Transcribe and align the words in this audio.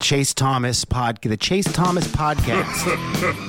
Chase 0.00 0.32
Thomas 0.32 0.84
pod, 0.84 1.18
the 1.22 1.36
Chase 1.36 1.70
Thomas 1.72 2.06
podcast. 2.06 2.86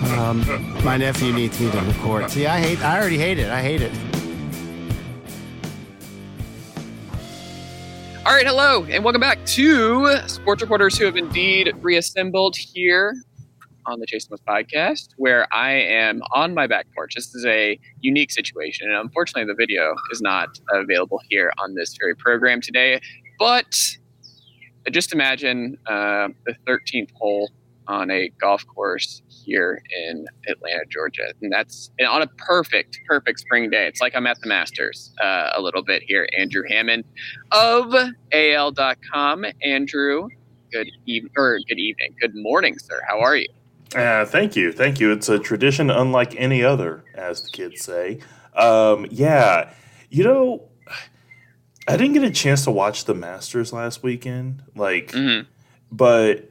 um, 0.18 0.84
my 0.84 0.98
nephew 0.98 1.32
needs 1.32 1.60
me 1.60 1.70
to 1.70 1.80
record. 1.82 2.32
See, 2.32 2.48
I 2.48 2.60
hate. 2.60 2.84
I 2.84 3.00
already 3.00 3.20
hate 3.20 3.38
it. 3.38 3.52
I 3.52 3.62
hate 3.62 3.84
it. 3.84 3.92
All 8.26 8.34
right, 8.34 8.48
hello, 8.48 8.84
and 8.86 9.04
welcome 9.04 9.22
back 9.22 9.46
to 9.46 10.18
Sports 10.28 10.64
Reporters 10.64 10.98
who 10.98 11.06
have 11.06 11.18
indeed 11.18 11.72
reassembled 11.82 12.58
here 12.58 13.14
on 13.86 14.00
the 14.00 14.08
Chase 14.08 14.26
Thomas 14.26 14.42
podcast, 14.42 15.10
where 15.18 15.48
I 15.54 15.74
am 15.74 16.24
on 16.34 16.56
my 16.56 16.66
back 16.66 16.88
porch. 16.96 17.14
This 17.14 17.36
is 17.36 17.46
a 17.46 17.80
unique 18.02 18.32
situation, 18.32 18.88
and 18.88 18.98
unfortunately, 18.98 19.46
the 19.46 19.56
video 19.56 19.96
is 20.12 20.20
not 20.20 20.60
available 20.72 21.22
here 21.30 21.54
on 21.60 21.76
this 21.76 21.96
very 22.00 22.16
program 22.16 22.60
today. 22.60 23.00
But 23.38 23.99
just 24.90 25.14
imagine 25.14 25.78
uh, 25.88 26.30
the 26.46 26.56
13th 26.68 27.12
hole 27.14 27.50
on 27.90 28.12
a 28.12 28.30
golf 28.40 28.66
course 28.68 29.24
here 29.28 29.82
in 30.08 30.26
Atlanta, 30.48 30.86
Georgia. 30.90 31.34
And 31.42 31.52
that's 31.52 31.90
on 32.08 32.22
a 32.22 32.28
perfect, 32.28 33.00
perfect 33.08 33.40
spring 33.40 33.70
day. 33.70 33.88
It's 33.88 34.00
like 34.00 34.16
I'm 34.16 34.28
at 34.28 34.40
the 34.42 34.48
Masters 34.48 35.12
uh, 35.22 35.50
a 35.56 35.62
little 35.62 35.84
bit 35.84 36.04
here. 36.04 36.28
Andrew 36.38 36.64
Hammond 36.70 37.04
of 37.52 37.94
AL.com. 38.32 39.46
Andrew, 39.64 40.30
good 40.72 40.90
evening, 41.08 41.32
or 41.36 41.60
good 41.68 41.80
evening, 41.80 42.16
good 42.22 42.36
morning, 42.36 42.78
sir. 42.78 43.02
How 43.08 43.20
are 43.20 43.36
you? 43.36 43.48
Uh, 43.96 44.24
thank 44.24 44.56
you. 44.56 44.72
Thank 44.72 45.00
you. 45.00 45.12
It's 45.12 45.28
a 45.28 45.40
tradition 45.40 45.90
unlike 45.90 46.36
any 46.38 46.64
other, 46.64 47.04
as 47.16 47.42
the 47.42 47.50
kids 47.50 47.84
say. 47.84 48.20
Um, 48.54 49.08
yeah. 49.10 49.72
You 50.12 50.24
know, 50.24 50.69
I 51.90 51.98
didn't 51.98 52.14
get 52.14 52.24
a 52.24 52.32
chance 52.32 52.64
to 52.66 52.72
watch 52.72 53.06
the 53.06 53.16
Masters 53.16 53.74
last 53.74 54.04
weekend. 54.04 54.62
Like, 54.76 55.08
mm-hmm. 55.08 55.50
but 55.92 56.50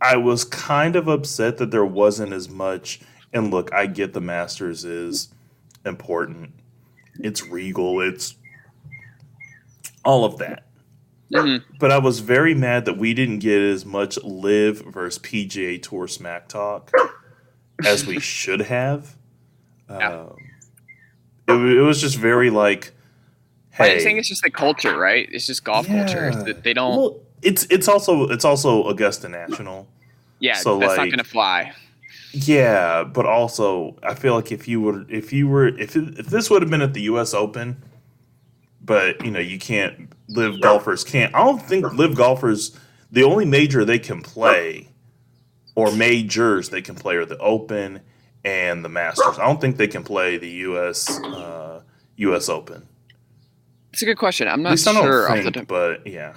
I 0.00 0.16
was 0.16 0.44
kind 0.44 0.94
of 0.94 1.08
upset 1.08 1.58
that 1.58 1.72
there 1.72 1.84
wasn't 1.84 2.32
as 2.32 2.48
much. 2.48 3.00
And 3.32 3.50
look, 3.50 3.72
I 3.72 3.86
get 3.86 4.12
the 4.12 4.20
Masters 4.20 4.84
is 4.84 5.28
important. 5.84 6.52
It's 7.18 7.44
regal. 7.44 8.00
It's 8.00 8.36
all 10.04 10.24
of 10.24 10.38
that. 10.38 10.66
Mm-hmm. 11.32 11.76
But 11.80 11.90
I 11.90 11.98
was 11.98 12.20
very 12.20 12.54
mad 12.54 12.84
that 12.84 12.96
we 12.96 13.12
didn't 13.12 13.40
get 13.40 13.60
as 13.60 13.84
much 13.84 14.16
LIV 14.22 14.84
versus 14.92 15.20
PGA 15.20 15.82
Tour 15.82 16.06
smack 16.06 16.46
talk 16.48 16.92
as 17.84 18.06
we 18.06 18.20
should 18.20 18.60
have. 18.60 19.16
Yeah. 19.90 20.20
Um, 20.20 20.36
it, 21.48 21.78
it 21.78 21.82
was 21.82 22.00
just 22.00 22.16
very 22.16 22.50
like, 22.50 22.92
I 23.78 23.88
hey, 23.88 23.98
saying 24.00 24.18
it's 24.18 24.28
just 24.28 24.42
the 24.42 24.50
culture, 24.50 24.96
right? 24.96 25.28
It's 25.30 25.46
just 25.46 25.64
golf 25.64 25.86
culture. 25.86 26.30
Yeah. 26.30 26.42
that 26.44 26.62
They 26.62 26.72
don't. 26.72 26.96
Well, 26.96 27.20
it's 27.42 27.66
it's 27.70 27.88
also 27.88 28.28
it's 28.28 28.44
also 28.44 28.88
Augusta 28.88 29.28
National. 29.28 29.86
yeah, 30.40 30.54
so, 30.54 30.78
that's 30.78 30.96
not 30.96 31.06
going 31.06 31.18
to 31.18 31.24
fly. 31.24 31.72
Yeah, 32.32 33.04
but 33.04 33.26
also 33.26 33.96
I 34.02 34.14
feel 34.14 34.34
like 34.34 34.52
if 34.52 34.66
you 34.68 34.80
were 34.80 35.04
if 35.08 35.32
you 35.32 35.48
were 35.48 35.68
if 35.68 35.96
it, 35.96 36.18
if 36.18 36.26
this 36.26 36.50
would 36.50 36.62
have 36.62 36.70
been 36.70 36.82
at 36.82 36.94
the 36.94 37.02
U.S. 37.02 37.34
Open, 37.34 37.82
but 38.82 39.24
you 39.24 39.30
know 39.30 39.40
you 39.40 39.58
can't 39.58 40.10
LIV 40.28 40.60
golfers 40.60 41.04
can't. 41.04 41.34
I 41.34 41.44
don't 41.44 41.62
think 41.62 41.92
LIV 41.92 42.16
golfers 42.16 42.78
the 43.10 43.22
only 43.22 43.44
major 43.44 43.84
they 43.84 43.98
can 43.98 44.22
play 44.22 44.88
or 45.74 45.92
majors 45.92 46.70
they 46.70 46.82
can 46.82 46.94
play 46.94 47.16
are 47.16 47.24
the 47.24 47.38
Open 47.38 48.00
and 48.44 48.84
the 48.84 48.88
Masters. 48.88 49.38
I 49.38 49.46
don't 49.46 49.60
think 49.60 49.76
they 49.76 49.88
can 49.88 50.04
play 50.04 50.38
the 50.38 50.48
U.S. 50.48 51.20
Uh, 51.20 51.82
U.S. 52.16 52.48
Open. 52.48 52.86
It's 53.96 54.02
a 54.02 54.04
good 54.04 54.18
question. 54.18 54.46
I'm 54.46 54.62
not 54.62 54.72
least 54.72 54.86
I 54.86 54.92
don't 54.92 55.04
sure 55.04 55.26
off 55.26 55.42
the 55.42 55.50
top. 55.50 55.68
but 55.68 56.06
yeah. 56.06 56.34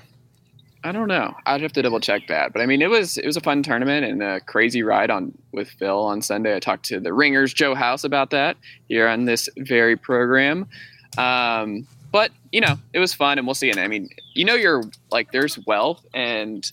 I 0.82 0.94
don't 0.94 1.10
know. 1.10 1.36
I'd 1.46 1.60
have 1.60 1.74
to 1.74 1.82
double 1.82 2.00
check 2.00 2.22
that. 2.30 2.54
But 2.54 2.62
I 2.62 2.66
mean, 2.66 2.82
it 2.82 2.90
was 2.90 3.18
it 3.18 3.26
was 3.26 3.36
a 3.36 3.42
fun 3.42 3.64
tournament 3.64 4.06
and 4.06 4.24
a 4.24 4.40
crazy 4.40 4.82
ride 4.82 5.10
on 5.10 5.38
with 5.52 5.68
Phil 5.72 6.00
on 6.00 6.22
Sunday. 6.22 6.56
I 6.56 6.62
talked 6.62 6.86
to 6.86 7.02
the 7.02 7.12
Ringers 7.12 7.54
Joe 7.54 7.76
House 7.76 8.06
about 8.06 8.30
that 8.30 8.56
here 8.88 9.10
on 9.10 9.26
this 9.26 9.50
very 9.58 9.98
program. 9.98 10.70
Um, 11.18 11.86
but 12.14 12.32
you 12.54 12.62
know, 12.62 12.80
it 12.94 13.00
was 13.00 13.14
fun, 13.14 13.38
and 13.38 13.46
we'll 13.46 13.56
see. 13.56 13.70
And 13.70 13.78
I 13.82 13.90
mean, 13.90 14.08
you 14.36 14.46
know, 14.46 14.56
you're 14.56 14.86
like 15.12 15.34
there's 15.34 15.60
wealth 15.68 16.06
and 16.14 16.66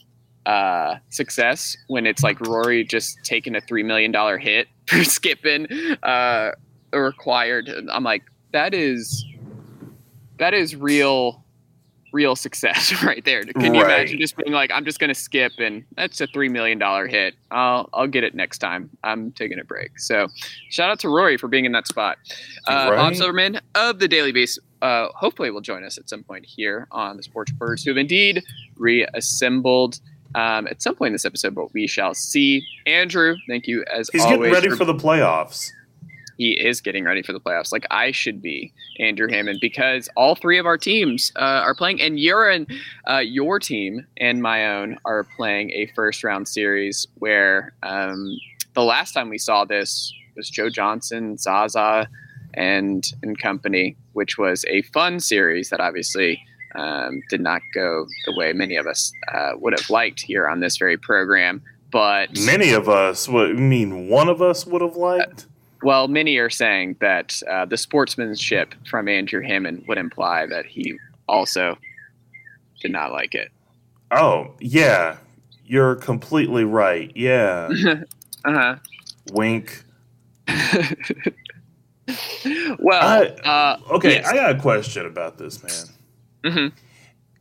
uh, 0.46 0.98
success 1.08 1.76
when 1.88 2.06
it's 2.06 2.22
like 2.22 2.40
Rory 2.40 2.84
just 2.84 3.18
taking 3.24 3.56
a 3.56 3.60
three 3.60 3.82
million 3.82 4.12
dollar 4.12 4.38
hit 4.38 4.68
for 4.86 5.02
skipping 5.02 5.66
uh, 6.04 6.52
required. 6.92 7.68
I'm 7.90 8.04
like, 8.04 8.22
that 8.52 8.72
is 8.72 9.24
that 10.38 10.54
is 10.54 10.76
real 10.76 11.42
real 12.12 12.36
success 12.36 13.02
right 13.02 13.22
there. 13.26 13.42
Can 13.44 13.74
you 13.74 13.82
Right. 13.82 13.92
imagine 14.00 14.18
just 14.18 14.36
being 14.38 14.52
like, 14.52 14.70
I'm 14.72 14.86
just 14.86 14.98
going 14.98 15.08
to 15.08 15.14
skip 15.14 15.52
and 15.58 15.84
that's 15.96 16.18
a 16.22 16.26
$3 16.26 16.50
million 16.50 16.80
hit. 17.10 17.34
I'll, 17.50 17.90
I'll 17.92 18.06
get 18.06 18.24
it 18.24 18.34
next 18.34 18.58
time. 18.58 18.88
I'm 19.04 19.32
taking 19.32 19.58
a 19.58 19.64
break. 19.64 19.98
So 19.98 20.28
shout 20.70 20.88
out 20.90 20.98
to 21.00 21.10
Rory 21.10 21.36
for 21.36 21.46
being 21.48 21.66
in 21.66 21.72
that 21.72 21.86
spot. 21.86 22.16
Uh, 22.66 22.90
Bob 22.92 23.16
Silverman 23.16 23.60
of 23.74 23.98
the 23.98 24.08
Daily 24.08 24.32
Beast, 24.32 24.58
uh, 24.80 25.08
hopefully 25.14 25.50
will 25.50 25.60
join 25.60 25.84
us 25.84 25.98
at 25.98 26.08
some 26.08 26.22
point 26.22 26.46
here 26.46 26.86
on 26.90 27.18
the 27.18 27.22
Sports 27.22 27.52
Reporters 27.52 27.84
who 27.84 27.90
have 27.90 27.98
indeed 27.98 28.42
reassembled 28.76 30.00
um, 30.34 30.66
at 30.68 30.80
some 30.82 30.94
point 30.94 31.08
in 31.08 31.12
this 31.12 31.24
episode, 31.24 31.54
but 31.54 31.72
we 31.74 31.86
shall 31.86 32.14
see. 32.14 32.64
Andrew, 32.86 33.36
thank 33.48 33.66
you 33.66 33.84
as 33.92 34.08
He's 34.10 34.22
always. 34.22 34.38
getting 34.38 34.52
ready 34.54 34.70
for 34.70 34.84
the 34.84 34.94
playoffs. 34.94 35.70
He 36.36 36.52
is 36.52 36.80
getting 36.80 37.04
ready 37.04 37.22
for 37.22 37.32
the 37.32 37.40
playoffs, 37.40 37.72
like 37.72 37.86
I 37.90 38.10
should 38.12 38.42
be, 38.42 38.72
Andrew 38.98 39.28
Hammond, 39.28 39.58
because 39.60 40.08
all 40.16 40.34
three 40.34 40.58
of 40.58 40.66
our 40.66 40.78
teams 40.78 41.32
uh, 41.36 41.40
are 41.64 41.74
playing, 41.74 42.00
and 42.00 42.18
you're 42.18 42.50
in, 42.50 42.66
uh, 43.08 43.18
your 43.18 43.58
team 43.58 44.06
and 44.18 44.42
my 44.42 44.66
own 44.74 44.98
are 45.04 45.24
playing 45.36 45.70
a 45.70 45.86
first 45.94 46.22
round 46.22 46.46
series 46.48 47.06
where 47.18 47.72
um, 47.82 48.36
the 48.74 48.82
last 48.82 49.12
time 49.12 49.28
we 49.28 49.38
saw 49.38 49.64
this 49.64 50.12
was 50.36 50.50
Joe 50.50 50.68
Johnson, 50.68 51.38
Zaza, 51.38 52.08
and 52.54 53.10
and 53.22 53.38
company, 53.38 53.96
which 54.12 54.38
was 54.38 54.64
a 54.68 54.82
fun 54.82 55.20
series 55.20 55.70
that 55.70 55.80
obviously 55.80 56.42
um, 56.74 57.22
did 57.30 57.40
not 57.40 57.62
go 57.74 58.06
the 58.26 58.34
way 58.36 58.52
many 58.52 58.76
of 58.76 58.86
us 58.86 59.12
uh, 59.32 59.52
would 59.56 59.72
have 59.78 59.88
liked 59.90 60.20
here 60.20 60.48
on 60.48 60.60
this 60.60 60.76
very 60.76 60.96
program. 60.96 61.62
But 61.90 62.38
Many 62.38 62.72
of 62.72 62.88
us, 62.88 63.28
what 63.28 63.48
you 63.48 63.54
mean, 63.54 64.08
one 64.08 64.28
of 64.28 64.42
us 64.42 64.66
would 64.66 64.82
have 64.82 64.96
liked. 64.96 65.46
Well, 65.86 66.08
many 66.08 66.36
are 66.38 66.50
saying 66.50 66.96
that 67.00 67.40
uh, 67.48 67.64
the 67.64 67.76
sportsmanship 67.76 68.74
from 68.90 69.08
Andrew 69.08 69.40
Hammond 69.40 69.84
would 69.86 69.98
imply 69.98 70.44
that 70.46 70.66
he 70.66 70.98
also 71.28 71.78
did 72.80 72.90
not 72.90 73.12
like 73.12 73.34
it. 73.36 73.52
Oh, 74.10 74.52
yeah, 74.60 75.16
you're 75.64 75.94
completely 75.94 76.64
right. 76.64 77.12
Yeah, 77.14 77.68
uh 78.44 78.52
huh. 78.52 78.76
wink. 79.32 79.84
Well, 82.78 83.02
I- 83.02 83.26
uh, 83.48 83.80
Okay, 83.96 84.10
yes. 84.14 84.26
I 84.28 84.34
got 84.34 84.50
a 84.56 84.60
question 84.60 85.06
about 85.06 85.38
this, 85.38 85.60
man. 85.62 86.52
Mhm. 86.52 86.72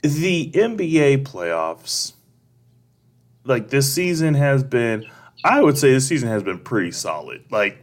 The 0.02 0.52
NBA 0.52 1.24
playoffs, 1.24 2.14
like 3.44 3.70
this 3.70 3.94
season 3.94 4.34
has 4.34 4.64
been, 4.64 5.06
I 5.44 5.62
would 5.62 5.78
say 5.78 5.92
this 5.94 6.08
season 6.08 6.30
has 6.30 6.42
been 6.42 6.58
pretty 6.60 6.92
solid. 6.92 7.44
Like, 7.52 7.78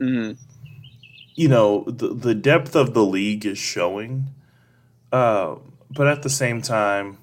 Mhm. 0.00 0.36
you 1.34 1.48
know, 1.48 1.84
the, 1.86 2.08
the 2.14 2.34
depth 2.34 2.74
of 2.76 2.94
the 2.94 3.04
league 3.04 3.44
is 3.46 3.58
showing. 3.58 4.30
Uh, 5.12 5.56
but 5.90 6.06
at 6.08 6.22
the 6.22 6.30
same 6.30 6.62
time, 6.62 7.18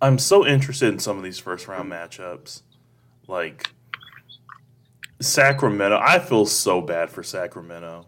I'm 0.00 0.18
so 0.18 0.46
interested 0.46 0.92
in 0.92 0.98
some 0.98 1.16
of 1.18 1.24
these 1.24 1.38
first 1.38 1.68
round 1.68 1.90
matchups. 1.90 2.62
Like, 3.26 3.70
Sacramento, 5.20 5.98
I 6.02 6.18
feel 6.18 6.46
so 6.46 6.80
bad 6.80 7.10
for 7.10 7.22
Sacramento. 7.22 8.06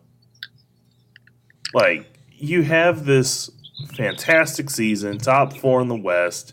Like, 1.75 2.07
you 2.33 2.63
have 2.63 3.05
this 3.07 3.51
fantastic 3.95 4.71
season, 4.71 5.19
top 5.19 5.57
four 5.57 5.81
in 5.81 5.89
the 5.89 5.97
West, 5.97 6.53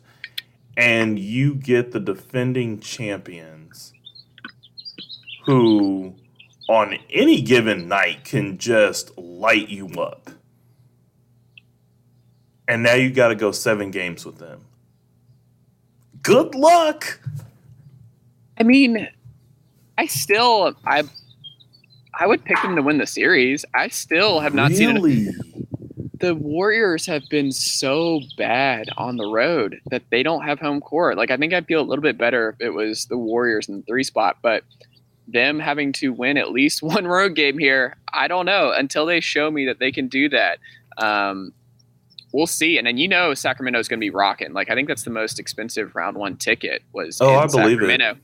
and 0.78 1.20
you 1.20 1.56
get 1.56 1.92
the 1.92 2.00
defending 2.00 2.80
champions 2.80 3.94
who, 5.46 6.16
on 6.70 6.98
any 7.10 7.42
given 7.42 7.88
night, 7.88 8.24
can 8.26 8.58
just 8.58 9.18
light 9.18 9.70
you 9.70 9.88
up. 10.00 10.30
And 12.68 12.84
now 12.84 12.94
you 12.94 13.12
got 13.12 13.30
to 13.30 13.36
go 13.36 13.52
seven 13.52 13.92
games 13.92 14.26
with 14.26 14.38
them. 14.38 14.66
Good 16.22 16.56
luck. 16.56 17.20
I 18.58 18.64
mean, 18.64 19.10
I 19.98 20.06
still 20.06 20.74
I 20.86 21.04
I 22.18 22.28
would 22.28 22.46
pick 22.46 22.62
them 22.62 22.76
to 22.76 22.82
win 22.82 22.98
the 22.98 23.08
series. 23.08 23.66
I 23.74 23.90
still 23.90 24.40
have 24.40 24.54
not 24.54 24.72
seen 24.72 24.98
it. 24.98 25.36
the 26.20 26.36
Warriors 26.36 27.06
have 27.06 27.24
been 27.30 27.52
so 27.52 28.22
bad 28.38 28.88
on 28.98 29.18
the 29.18 29.28
road 29.28 29.82
that 29.90 30.04
they 30.12 30.24
don't 30.24 30.44
have 30.44 30.60
home 30.60 30.80
court. 30.80 31.18
Like 31.18 31.32
I 31.32 31.38
think 31.38 31.54
I'd 31.54 31.66
feel 31.66 31.82
a 31.82 31.84
little 31.84 32.04
bit 32.04 32.18
better 32.18 32.50
if 32.50 32.62
it 32.62 32.70
was 32.70 33.06
the 33.06 33.18
Warriors 33.18 33.68
in 33.68 33.78
the 33.78 33.84
three 33.84 34.04
spot, 34.04 34.38
but 34.42 34.64
them 35.28 35.60
having 35.60 35.92
to 35.94 36.14
win 36.14 36.38
at 36.38 36.52
least 36.52 36.82
one 36.84 37.08
road 37.08 37.36
game 37.36 37.58
here, 37.58 37.98
I 38.12 38.28
don't 38.28 38.46
know 38.46 38.72
until 38.72 39.06
they 39.06 39.20
show 39.20 39.50
me 39.50 39.66
that 39.66 39.80
they 39.80 39.92
can 39.92 40.08
do 40.08 40.30
that. 40.30 40.60
Um, 40.98 41.54
we'll 42.34 42.48
see. 42.48 42.78
And 42.78 42.88
then 42.88 42.98
you 42.98 43.08
know 43.08 43.34
Sacramento 43.34 43.80
is 43.80 43.88
going 43.88 44.00
to 44.00 44.04
be 44.04 44.10
rocking. 44.10 44.54
Like 44.54 44.70
I 44.70 44.76
think 44.76 44.88
that's 44.88 45.04
the 45.04 45.12
most 45.12 45.40
expensive 45.40 45.96
round 45.96 46.18
one 46.18 46.38
ticket 46.38 46.84
was 46.92 47.22
Oh, 47.22 47.36
I 47.36 47.48
believe 47.48 47.78
it. 47.80 47.88
Sacramento. 47.88 48.18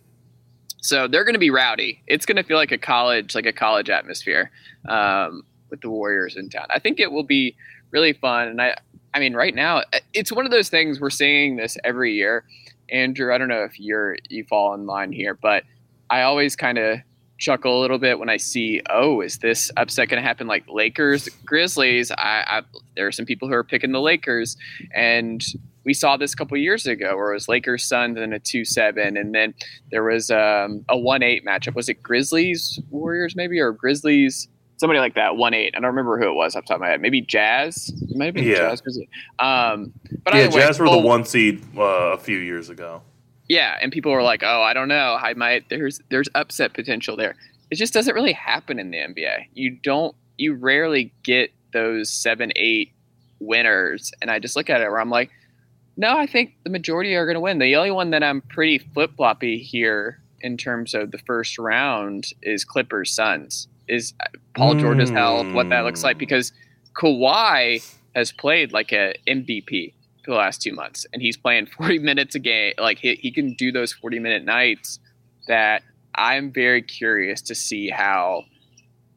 So 0.82 1.08
they're 1.08 1.26
going 1.26 1.34
to 1.34 1.40
be 1.40 1.50
rowdy. 1.50 2.02
It's 2.08 2.26
going 2.26 2.38
to 2.38 2.44
feel 2.44 2.58
like 2.58 2.72
a 2.72 2.78
college, 2.78 3.36
like 3.36 3.46
a 3.46 3.52
college 3.54 3.90
atmosphere 3.90 4.50
um, 4.88 5.44
with 5.70 5.82
the 5.82 5.90
Warriors 5.90 6.38
in 6.38 6.50
town. 6.50 6.68
I 6.70 6.80
think 6.80 7.00
it 7.00 7.12
will 7.12 7.24
be 7.24 7.56
really 7.92 8.14
fun. 8.14 8.48
And 8.48 8.62
I, 8.62 8.78
I 9.14 9.20
mean, 9.20 9.34
right 9.34 9.54
now 9.54 9.84
it's 10.14 10.32
one 10.32 10.46
of 10.46 10.52
those 10.52 10.70
things 10.70 11.00
we're 11.02 11.10
seeing 11.10 11.58
this 11.58 11.78
every 11.84 12.14
year. 12.14 12.46
Andrew, 12.90 13.34
I 13.34 13.38
don't 13.38 13.50
know 13.50 13.64
if 13.64 13.80
you're 13.80 14.18
you 14.30 14.46
fall 14.46 14.74
in 14.74 14.86
line 14.86 15.12
here, 15.12 15.34
but 15.34 15.64
I 16.10 16.24
always 16.24 16.56
kind 16.56 16.78
of 16.78 17.00
chuckle 17.38 17.80
a 17.80 17.82
little 17.82 17.98
bit 17.98 18.20
when 18.20 18.30
I 18.30 18.38
see, 18.38 18.82
oh, 18.90 19.22
is 19.22 19.38
this 19.38 19.72
upset 19.78 20.10
going 20.10 20.22
to 20.22 20.28
happen? 20.28 20.46
Like 20.48 20.66
Lakers, 20.68 21.30
Grizzlies. 21.46 22.12
I, 22.12 22.44
I 22.48 22.62
there 22.96 23.08
are 23.08 23.12
some 23.12 23.26
people 23.26 23.48
who 23.48 23.54
are 23.54 23.64
picking 23.64 23.92
the 23.92 24.02
Lakers, 24.02 24.58
and 24.94 25.44
we 25.86 25.94
saw 25.94 26.18
this 26.18 26.34
a 26.34 26.36
couple 26.36 26.58
years 26.58 26.86
ago 26.86 27.16
where 27.16 27.32
it 27.32 27.36
was 27.36 27.48
Lakers 27.48 27.86
Suns 27.86 28.18
and 28.18 28.34
a 28.34 28.40
two 28.40 28.66
seven, 28.66 29.18
and 29.18 29.34
then 29.34 29.54
there 29.92 30.04
was 30.04 30.30
um, 30.30 30.84
a 30.90 30.98
one 30.98 31.24
eight 31.24 31.46
matchup. 31.46 31.76
Was 31.76 31.90
it 31.90 32.04
Grizzlies 32.04 32.80
Warriors 32.90 33.36
maybe 33.36 33.60
or 33.60 33.72
Grizzlies? 33.72 34.48
Somebody 34.78 35.00
like 35.00 35.16
that, 35.16 35.36
one 35.36 35.54
eight. 35.54 35.74
I 35.76 35.80
don't 35.80 35.90
remember 35.90 36.18
who 36.18 36.30
it 36.30 36.36
was 36.36 36.56
off 36.56 36.64
the 36.64 36.68
top 36.68 36.76
of 36.76 36.82
my 36.82 36.88
head. 36.90 37.02
Maybe 37.02 37.20
Jazz. 37.20 37.92
It 38.10 38.16
might 38.18 38.26
have 38.26 38.34
been 38.34 38.46
Yeah. 38.46 38.70
Jazz. 38.70 38.82
Grizzlies. 38.82 39.08
Um, 39.38 39.92
but 40.24 40.36
yeah, 40.36 40.48
Jazz 40.48 40.80
were 40.80 40.90
the 40.90 40.98
one 40.98 41.26
seed 41.26 41.62
uh, 41.78 41.82
a 41.82 42.18
few 42.18 42.38
years 42.38 42.70
ago. 42.70 43.02
Yeah, 43.50 43.78
and 43.82 43.92
people 43.92 44.12
were 44.12 44.22
like, 44.22 44.44
"Oh, 44.44 44.62
I 44.62 44.74
don't 44.74 44.88
know. 44.88 45.18
I 45.20 45.34
might 45.34 45.68
there's 45.70 46.00
there's 46.10 46.30
upset 46.36 46.74
potential 46.74 47.18
there." 47.18 47.36
It 47.72 47.76
just 47.76 47.94
doesn't 47.94 48.14
really 48.14 48.32
happen 48.34 48.80
in 48.80 48.92
the 48.92 48.98
NBA. 48.98 49.48
You 49.54 49.72
don't 49.72 50.16
you 50.38 50.54
rarely 50.54 51.12
get 51.24 51.52
those 51.74 52.10
7-8 52.10 52.92
winners, 53.40 54.12
and 54.22 54.32
I 54.32 54.40
just 54.40 54.56
look 54.56 54.70
at 54.70 54.82
it 54.82 54.90
where 54.90 55.00
I'm 55.00 55.10
like, 55.10 55.32
"No, 55.98 56.16
I 56.16 56.28
think 56.28 56.54
the 56.64 56.70
majority 56.70 57.16
are 57.16 57.26
going 57.26 57.36
to 57.36 57.42
win." 57.42 57.58
The 57.58 57.76
only 57.76 57.92
one 57.92 58.12
that 58.12 58.24
I'm 58.24 58.42
pretty 58.42 58.78
flip-floppy 58.78 59.58
here 59.58 60.22
in 60.42 60.56
terms 60.56 60.94
of 60.94 61.12
the 61.12 61.20
first 61.20 61.58
round 61.58 62.28
is 62.44 62.64
Clippers 62.64 63.12
Suns. 63.12 63.68
Is 63.88 64.14
uh, 64.20 64.26
Paul 64.56 64.76
George's 64.76 65.10
health, 65.10 65.52
what 65.52 65.70
that 65.70 65.82
looks 65.82 66.04
like 66.04 66.18
hmm. 66.18 66.20
because 66.20 66.54
Kawhi 66.94 67.84
has 68.16 68.32
played 68.32 68.72
like 68.72 68.92
a 68.92 69.16
MVP 69.28 69.94
for 70.30 70.34
the 70.34 70.38
last 70.38 70.62
two 70.62 70.74
months, 70.74 71.08
and 71.12 71.22
he's 71.24 71.38
playing 71.38 71.66
40 71.78 72.00
minutes 72.00 72.36
a 72.36 72.40
game. 72.40 72.74
Like 72.78 73.00
he, 73.00 73.16
he 73.16 73.32
can 73.32 73.56
do 73.56 73.72
those 73.72 73.92
40 73.94 74.20
minute 74.20 74.46
nights. 74.46 75.00
That 75.48 75.82
I'm 76.14 76.52
very 76.52 76.84
curious 76.84 77.42
to 77.44 77.56
see 77.56 77.90
how 77.90 78.44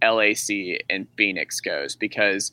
LAC 0.02 0.80
and 0.88 1.06
Phoenix 1.18 1.60
goes 1.60 1.94
because 1.94 2.52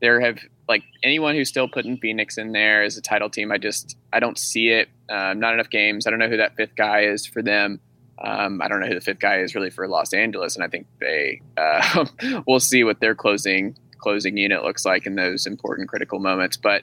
there 0.00 0.20
have 0.20 0.38
like 0.68 0.84
anyone 1.02 1.34
who's 1.34 1.48
still 1.48 1.66
putting 1.66 1.98
Phoenix 1.98 2.38
in 2.38 2.52
there 2.52 2.84
as 2.84 2.96
a 2.96 3.02
title 3.02 3.28
team. 3.28 3.50
I 3.50 3.58
just 3.58 3.96
I 4.12 4.20
don't 4.20 4.38
see 4.38 4.68
it. 4.68 4.88
Um, 5.08 5.40
not 5.40 5.54
enough 5.54 5.70
games. 5.70 6.06
I 6.06 6.10
don't 6.10 6.20
know 6.20 6.28
who 6.28 6.36
that 6.36 6.54
fifth 6.54 6.76
guy 6.76 7.00
is 7.00 7.26
for 7.26 7.42
them. 7.42 7.80
Um, 8.22 8.62
I 8.62 8.68
don't 8.68 8.80
know 8.80 8.86
who 8.86 8.94
the 8.94 9.00
fifth 9.00 9.18
guy 9.18 9.40
is 9.40 9.56
really 9.56 9.70
for 9.70 9.88
Los 9.88 10.12
Angeles, 10.12 10.54
and 10.54 10.64
I 10.64 10.68
think 10.68 10.86
they 11.00 11.42
uh, 11.56 12.06
we'll 12.46 12.60
see 12.60 12.84
what 12.84 13.00
their 13.00 13.16
closing 13.16 13.76
closing 13.98 14.36
unit 14.36 14.62
looks 14.62 14.84
like 14.84 15.06
in 15.06 15.16
those 15.16 15.46
important 15.46 15.88
critical 15.88 16.20
moments. 16.20 16.56
But 16.56 16.82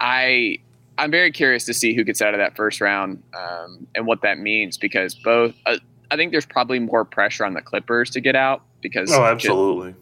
I 0.00 0.58
I'm 0.98 1.10
very 1.10 1.30
curious 1.32 1.64
to 1.66 1.74
see 1.74 1.94
who 1.94 2.04
gets 2.04 2.20
out 2.20 2.34
of 2.34 2.38
that 2.38 2.56
first 2.56 2.80
round 2.80 3.22
um, 3.34 3.86
and 3.94 4.06
what 4.06 4.22
that 4.22 4.38
means 4.38 4.76
because 4.76 5.14
both 5.14 5.54
uh, 5.66 5.76
I 6.10 6.16
think 6.16 6.32
there's 6.32 6.46
probably 6.46 6.78
more 6.78 7.04
pressure 7.04 7.44
on 7.44 7.54
the 7.54 7.62
Clippers 7.62 8.10
to 8.10 8.20
get 8.20 8.36
out 8.36 8.62
because 8.82 9.10
Oh, 9.12 9.24
absolutely. 9.24 9.94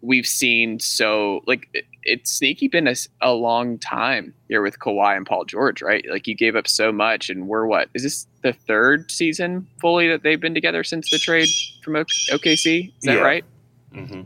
we've 0.00 0.26
seen 0.26 0.78
so 0.78 1.40
like 1.46 1.68
it, 1.74 1.84
it's 2.04 2.32
sneaky 2.32 2.68
been 2.68 2.86
a, 2.88 2.94
a, 3.20 3.32
long 3.32 3.78
time 3.78 4.32
here 4.48 4.62
with 4.62 4.78
Kawhi 4.78 5.14
and 5.16 5.26
Paul 5.26 5.44
George, 5.44 5.82
right? 5.82 6.02
Like 6.10 6.26
you 6.26 6.34
gave 6.34 6.56
up 6.56 6.66
so 6.66 6.90
much, 6.90 7.28
and 7.28 7.48
we're 7.48 7.66
what 7.66 7.88
is 7.92 8.02
this 8.02 8.26
the 8.42 8.52
third 8.54 9.10
season 9.10 9.66
fully 9.80 10.08
that 10.08 10.22
they've 10.22 10.40
been 10.40 10.54
together 10.54 10.84
since 10.84 11.10
the 11.10 11.18
trade 11.18 11.48
from 11.84 11.94
OKC? 11.94 12.88
Is 12.88 12.92
that 13.02 13.16
Yeah. 13.16 13.20
right? 13.20 13.44
hmm 13.92 14.22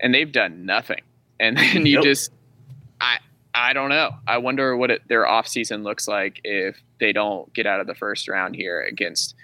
And 0.00 0.12
they've 0.14 0.30
done 0.30 0.66
nothing, 0.66 1.00
and 1.40 1.56
then 1.56 1.86
you 1.86 1.94
Yep. 1.94 2.02
just 2.04 2.32
I. 3.00 3.18
I 3.58 3.72
don't 3.72 3.88
know. 3.88 4.14
I 4.26 4.38
wonder 4.38 4.76
what 4.76 4.92
it, 4.92 5.02
their 5.08 5.24
offseason 5.24 5.82
looks 5.82 6.06
like 6.06 6.40
if 6.44 6.80
they 7.00 7.12
don't 7.12 7.52
get 7.52 7.66
out 7.66 7.80
of 7.80 7.88
the 7.88 7.94
first 7.94 8.28
round 8.28 8.54
here 8.54 8.80
against 8.82 9.34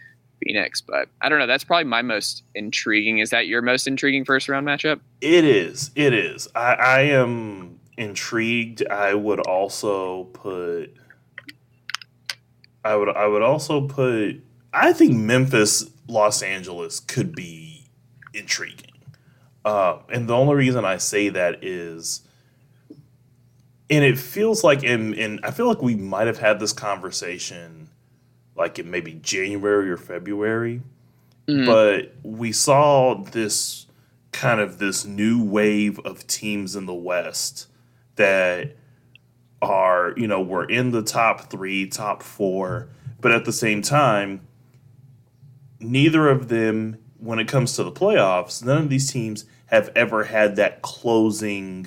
Phoenix. 0.40 0.80
But 0.80 1.08
I 1.20 1.28
don't 1.28 1.40
know. 1.40 1.48
That's 1.48 1.64
probably 1.64 1.84
my 1.84 2.00
most 2.00 2.44
intriguing. 2.54 3.18
Is 3.18 3.30
that 3.30 3.48
your 3.48 3.60
most 3.60 3.88
intriguing 3.88 4.24
first 4.24 4.48
round 4.48 4.68
matchup? 4.68 5.00
It 5.20 5.44
is. 5.44 5.90
It 5.96 6.14
is. 6.14 6.46
I, 6.54 6.74
I 6.74 7.00
am 7.00 7.80
intrigued. 7.98 8.86
I 8.88 9.14
would 9.14 9.40
also 9.40 10.24
put. 10.24 10.94
I 12.84 12.94
would. 12.94 13.08
I 13.08 13.26
would 13.26 13.42
also 13.42 13.88
put. 13.88 14.44
I 14.72 14.92
think 14.92 15.14
Memphis, 15.14 15.90
Los 16.06 16.40
Angeles 16.40 17.00
could 17.00 17.34
be 17.34 17.88
intriguing. 18.32 18.92
Uh, 19.64 19.98
and 20.08 20.28
the 20.28 20.36
only 20.36 20.54
reason 20.54 20.84
I 20.84 20.98
say 20.98 21.30
that 21.30 21.64
is 21.64 22.20
and 23.90 24.04
it 24.04 24.18
feels 24.18 24.64
like 24.64 24.82
and 24.82 25.14
in 25.14 25.40
I 25.42 25.50
feel 25.50 25.66
like 25.66 25.82
we 25.82 25.94
might 25.94 26.26
have 26.26 26.38
had 26.38 26.60
this 26.60 26.72
conversation 26.72 27.90
like 28.56 28.78
in 28.78 28.90
maybe 28.90 29.14
January 29.14 29.90
or 29.90 29.96
February. 29.96 30.82
Mm-hmm. 31.46 31.66
But 31.66 32.14
we 32.22 32.52
saw 32.52 33.22
this 33.22 33.86
kind 34.32 34.60
of 34.60 34.78
this 34.78 35.04
new 35.04 35.42
wave 35.42 35.98
of 36.00 36.26
teams 36.26 36.74
in 36.76 36.86
the 36.86 36.94
West 36.94 37.68
that 38.16 38.76
are, 39.60 40.14
you 40.16 40.26
know, 40.26 40.42
were 40.42 40.64
in 40.64 40.90
the 40.90 41.02
top 41.02 41.50
three, 41.50 41.86
top 41.86 42.22
four, 42.22 42.88
but 43.20 43.32
at 43.32 43.44
the 43.44 43.52
same 43.52 43.82
time, 43.82 44.46
neither 45.80 46.28
of 46.28 46.48
them, 46.48 46.98
when 47.18 47.38
it 47.38 47.48
comes 47.48 47.74
to 47.76 47.82
the 47.82 47.92
playoffs, 47.92 48.64
none 48.64 48.82
of 48.82 48.90
these 48.90 49.10
teams 49.10 49.44
have 49.66 49.90
ever 49.96 50.24
had 50.24 50.56
that 50.56 50.82
closing, 50.82 51.86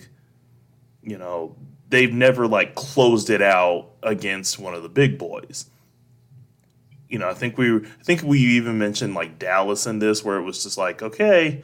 you 1.03 1.17
know, 1.17 1.55
they've 1.89 2.13
never 2.13 2.47
like 2.47 2.75
closed 2.75 3.29
it 3.29 3.41
out 3.41 3.89
against 4.03 4.59
one 4.59 4.73
of 4.73 4.83
the 4.83 4.89
big 4.89 5.17
boys. 5.17 5.69
You 7.09 7.19
know, 7.19 7.29
I 7.29 7.33
think 7.33 7.57
we 7.57 7.75
I 7.75 8.03
think 8.03 8.23
we 8.23 8.39
even 8.39 8.77
mentioned 8.77 9.13
like 9.13 9.39
Dallas 9.39 9.85
in 9.85 9.99
this 9.99 10.23
where 10.23 10.37
it 10.37 10.43
was 10.43 10.63
just 10.63 10.77
like, 10.77 11.01
okay, 11.01 11.63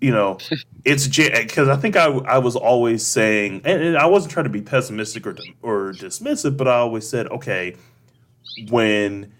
you 0.00 0.12
know, 0.12 0.38
it's 0.84 1.08
because 1.08 1.68
I 1.68 1.76
think 1.76 1.96
I 1.96 2.06
I 2.06 2.38
was 2.38 2.54
always 2.54 3.04
saying, 3.04 3.62
and, 3.64 3.82
and 3.82 3.98
I 3.98 4.06
wasn't 4.06 4.32
trying 4.32 4.44
to 4.44 4.50
be 4.50 4.62
pessimistic 4.62 5.26
or 5.26 5.36
or 5.62 5.92
dismissive, 5.92 6.56
but 6.56 6.68
I 6.68 6.76
always 6.76 7.08
said, 7.08 7.26
okay, 7.28 7.76
when 8.70 9.32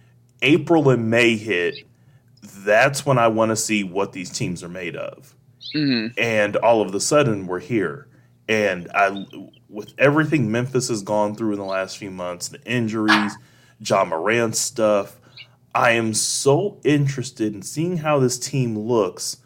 April 0.42 0.90
and 0.90 1.10
May 1.10 1.36
hit, 1.36 1.76
that's 2.42 3.06
when 3.06 3.18
I 3.18 3.28
want 3.28 3.50
to 3.50 3.56
see 3.56 3.84
what 3.84 4.12
these 4.12 4.30
teams 4.30 4.64
are 4.64 4.68
made 4.68 4.96
of. 4.96 5.36
Mm-hmm. 5.76 6.18
And 6.20 6.56
all 6.56 6.82
of 6.82 6.92
a 6.92 6.98
sudden, 6.98 7.46
we're 7.46 7.60
here 7.60 8.08
and 8.48 8.88
I, 8.94 9.26
with 9.68 9.94
everything 9.98 10.50
Memphis 10.50 10.88
has 10.88 11.02
gone 11.02 11.34
through 11.34 11.52
in 11.52 11.58
the 11.58 11.64
last 11.64 11.98
few 11.98 12.10
months, 12.10 12.48
the 12.48 12.62
injuries, 12.64 13.36
Ja 13.80 14.04
Morant 14.04 14.56
stuff, 14.56 15.18
I 15.74 15.92
am 15.92 16.12
so 16.12 16.78
interested 16.84 17.54
in 17.54 17.62
seeing 17.62 17.98
how 17.98 18.18
this 18.18 18.38
team 18.38 18.78
looks 18.78 19.38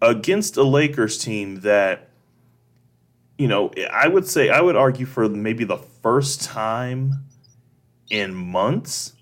against 0.00 0.56
a 0.56 0.62
Lakers 0.62 1.18
team 1.18 1.60
that, 1.60 2.08
you 3.36 3.48
know, 3.48 3.70
I 3.92 4.08
would 4.08 4.26
say, 4.26 4.48
I 4.48 4.60
would 4.60 4.76
argue 4.76 5.06
for 5.06 5.28
maybe 5.28 5.64
the 5.64 5.76
first 5.76 6.42
time 6.42 7.24
in 8.10 8.34
months 8.34 9.12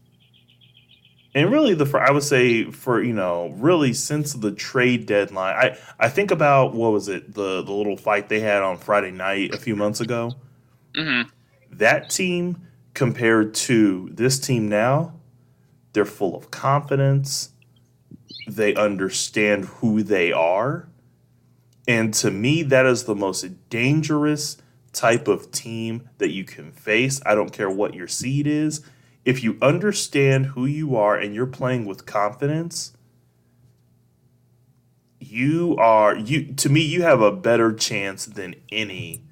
and 1.36 1.52
really 1.52 1.74
the 1.74 1.98
I 1.98 2.10
would 2.10 2.22
say 2.22 2.70
for 2.70 3.02
you 3.02 3.12
know 3.12 3.54
really 3.58 3.92
since 3.92 4.32
the 4.32 4.50
trade 4.52 5.04
deadline, 5.04 5.54
I 5.54 5.78
I 6.00 6.08
think 6.08 6.30
about 6.30 6.74
what 6.74 6.92
was 6.92 7.08
it 7.08 7.34
the 7.34 7.62
the 7.62 7.72
little 7.72 7.98
fight 7.98 8.30
they 8.30 8.40
had 8.40 8.62
on 8.62 8.78
Friday 8.78 9.10
night 9.10 9.54
a 9.54 9.58
few 9.58 9.76
months 9.76 10.00
ago. 10.00 10.32
Mm-hmm. 10.96 11.28
That 11.72 12.08
team 12.08 12.66
compared 12.94 13.54
to 13.54 14.08
this 14.12 14.40
team 14.40 14.70
now, 14.70 15.12
they're 15.92 16.06
full 16.06 16.34
of 16.34 16.50
confidence. 16.50 17.50
They 18.48 18.74
understand 18.74 19.66
who 19.66 20.02
they 20.02 20.32
are, 20.32 20.88
and 21.86 22.14
to 22.14 22.30
me, 22.30 22.62
that 22.62 22.86
is 22.86 23.04
the 23.04 23.14
most 23.14 23.68
dangerous 23.68 24.56
type 24.94 25.28
of 25.28 25.50
team 25.50 26.08
that 26.16 26.30
you 26.30 26.44
can 26.44 26.72
face. 26.72 27.20
I 27.26 27.34
don't 27.34 27.52
care 27.52 27.68
what 27.68 27.92
your 27.92 28.08
seed 28.08 28.46
is 28.46 28.82
if 29.26 29.42
you 29.42 29.58
understand 29.60 30.46
who 30.46 30.64
you 30.64 30.96
are 30.96 31.18
and 31.18 31.34
you're 31.34 31.46
playing 31.46 31.84
with 31.84 32.06
confidence, 32.06 32.92
you 35.18 35.76
are 35.76 36.16
you 36.16 36.54
to 36.54 36.68
me 36.68 36.80
you 36.80 37.02
have 37.02 37.20
a 37.20 37.32
better 37.32 37.72
chance 37.72 38.24
than 38.24 38.54
any 38.70 39.24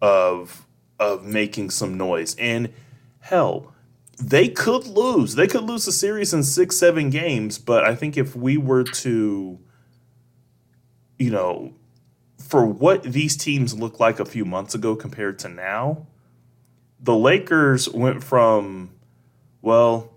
of 0.00 0.66
of 1.00 1.24
making 1.24 1.70
some 1.70 1.98
noise. 1.98 2.36
And 2.36 2.72
hell, 3.18 3.74
they 4.22 4.48
could 4.48 4.86
lose. 4.86 5.34
They 5.34 5.48
could 5.48 5.64
lose 5.64 5.84
the 5.84 5.92
series 5.92 6.32
in 6.32 6.40
6-7 6.40 7.10
games, 7.10 7.58
but 7.58 7.84
I 7.84 7.96
think 7.96 8.16
if 8.16 8.36
we 8.36 8.56
were 8.56 8.84
to 8.84 9.58
you 11.18 11.30
know, 11.30 11.74
for 12.38 12.64
what 12.64 13.02
these 13.02 13.36
teams 13.36 13.74
look 13.74 13.98
like 13.98 14.20
a 14.20 14.24
few 14.24 14.44
months 14.44 14.74
ago 14.74 14.94
compared 14.94 15.38
to 15.40 15.48
now, 15.48 16.06
the 17.00 17.16
Lakers 17.16 17.88
went 17.88 18.22
from 18.22 18.90
well, 19.62 20.12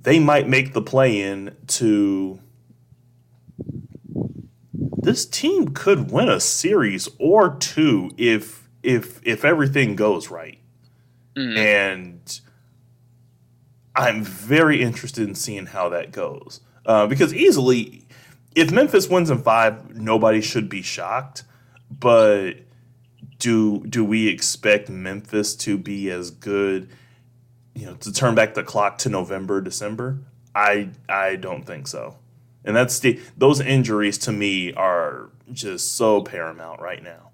they 0.00 0.18
might 0.18 0.48
make 0.48 0.72
the 0.72 0.82
play 0.82 1.20
in 1.20 1.56
to 1.66 2.40
this 5.02 5.24
team 5.24 5.68
could 5.68 6.10
win 6.10 6.28
a 6.28 6.40
series 6.40 7.08
or 7.18 7.56
two 7.56 8.10
if 8.16 8.68
if 8.82 9.20
if 9.26 9.44
everything 9.44 9.96
goes 9.96 10.30
right. 10.30 10.58
Mm. 11.36 11.56
And 11.56 12.40
I'm 13.94 14.22
very 14.22 14.82
interested 14.82 15.26
in 15.28 15.34
seeing 15.34 15.66
how 15.66 15.88
that 15.88 16.12
goes. 16.12 16.60
Uh, 16.84 17.06
because 17.06 17.34
easily, 17.34 18.06
if 18.54 18.70
Memphis 18.70 19.08
wins 19.08 19.30
in 19.30 19.42
five, 19.42 19.94
nobody 19.94 20.40
should 20.40 20.68
be 20.68 20.82
shocked. 20.82 21.44
But 21.90 22.54
do 23.38 23.84
do 23.86 24.04
we 24.04 24.28
expect 24.28 24.88
Memphis 24.88 25.54
to 25.56 25.78
be 25.78 26.10
as 26.10 26.30
good 26.30 26.90
you 27.78 27.86
know 27.86 27.94
to 27.94 28.12
turn 28.12 28.34
back 28.34 28.54
the 28.54 28.64
clock 28.64 28.98
to 28.98 29.08
November, 29.08 29.60
December. 29.60 30.18
I 30.54 30.90
I 31.08 31.36
don't 31.36 31.64
think 31.64 31.86
so. 31.86 32.16
And 32.64 32.74
that's 32.74 32.98
the 32.98 33.20
those 33.36 33.60
injuries 33.60 34.18
to 34.18 34.32
me 34.32 34.72
are 34.72 35.30
just 35.52 35.94
so 35.94 36.22
paramount 36.22 36.80
right 36.80 37.02
now. 37.02 37.30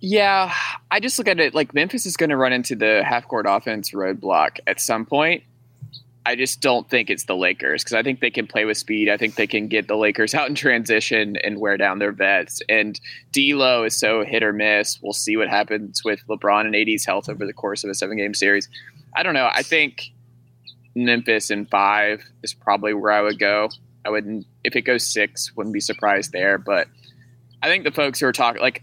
Yeah, 0.00 0.52
I 0.90 1.00
just 1.00 1.18
look 1.18 1.28
at 1.28 1.38
it 1.40 1.54
like 1.54 1.74
Memphis 1.74 2.06
is 2.06 2.16
going 2.16 2.30
to 2.30 2.36
run 2.36 2.52
into 2.52 2.74
the 2.74 3.02
half 3.04 3.26
court 3.26 3.46
offense 3.48 3.90
roadblock 3.90 4.58
at 4.66 4.80
some 4.80 5.06
point. 5.06 5.44
I 6.28 6.36
just 6.36 6.60
don't 6.60 6.90
think 6.90 7.08
it's 7.08 7.24
the 7.24 7.34
Lakers 7.34 7.82
because 7.82 7.94
I 7.94 8.02
think 8.02 8.20
they 8.20 8.30
can 8.30 8.46
play 8.46 8.66
with 8.66 8.76
speed. 8.76 9.08
I 9.08 9.16
think 9.16 9.36
they 9.36 9.46
can 9.46 9.66
get 9.66 9.88
the 9.88 9.96
Lakers 9.96 10.34
out 10.34 10.46
in 10.46 10.54
transition 10.54 11.36
and 11.38 11.58
wear 11.58 11.78
down 11.78 12.00
their 12.00 12.12
vets. 12.12 12.60
And 12.68 13.00
D'Lo 13.32 13.84
is 13.84 13.96
so 13.96 14.22
hit 14.26 14.42
or 14.42 14.52
miss. 14.52 15.00
We'll 15.00 15.14
see 15.14 15.38
what 15.38 15.48
happens 15.48 16.04
with 16.04 16.20
LeBron 16.28 16.66
and 16.66 16.76
AD's 16.76 17.06
health 17.06 17.30
over 17.30 17.46
the 17.46 17.54
course 17.54 17.82
of 17.82 17.88
a 17.88 17.94
seven 17.94 18.18
game 18.18 18.34
series. 18.34 18.68
I 19.16 19.22
don't 19.22 19.32
know. 19.32 19.48
I 19.54 19.62
think 19.62 20.10
Memphis 20.94 21.50
in 21.50 21.64
five 21.64 22.22
is 22.42 22.52
probably 22.52 22.92
where 22.92 23.12
I 23.12 23.22
would 23.22 23.38
go. 23.38 23.70
I 24.04 24.10
wouldn't 24.10 24.46
if 24.64 24.76
it 24.76 24.82
goes 24.82 25.06
six, 25.06 25.56
wouldn't 25.56 25.72
be 25.72 25.80
surprised 25.80 26.32
there. 26.32 26.58
But 26.58 26.88
I 27.62 27.68
think 27.68 27.84
the 27.84 27.90
folks 27.90 28.20
who 28.20 28.26
are 28.26 28.32
talking 28.32 28.60
like 28.60 28.82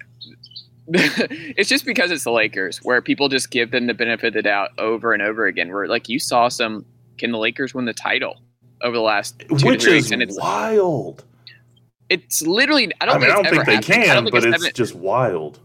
it's 0.88 1.70
just 1.70 1.86
because 1.86 2.10
it's 2.10 2.24
the 2.24 2.32
Lakers 2.32 2.80
where 2.80 3.04
people 3.04 3.30
just 3.30 3.52
give 3.52 3.70
them 3.70 3.86
the 3.86 3.94
benefit 3.94 4.30
of 4.30 4.34
the 4.34 4.42
doubt 4.42 4.72
over 4.80 5.14
and 5.14 5.22
over 5.22 5.46
again. 5.46 5.72
Where 5.72 5.88
like 5.88 6.10
you 6.10 6.18
saw 6.18 6.48
some 6.48 6.86
can 7.18 7.32
the 7.32 7.38
Lakers 7.38 7.74
win 7.74 7.86
the 7.86 7.94
title 7.94 8.42
over 8.82 8.96
the 8.96 9.02
last 9.02 9.40
two 9.40 9.68
Which 9.68 9.86
is 9.86 10.12
and 10.12 10.22
it's 10.22 10.38
wild. 10.40 11.24
It's 12.10 12.42
literally 12.42 12.92
I 13.02 13.06
don't 13.06 13.16
I 13.16 13.20
mean, 13.20 13.28
think, 13.28 13.32
I 13.32 13.52
don't 13.52 13.66
think 13.66 13.66
they 13.66 13.94
can, 13.94 14.24
but 14.26 14.46
it's, 14.46 14.64
it's 14.64 14.78
just 14.78 14.96
wild 14.96 15.60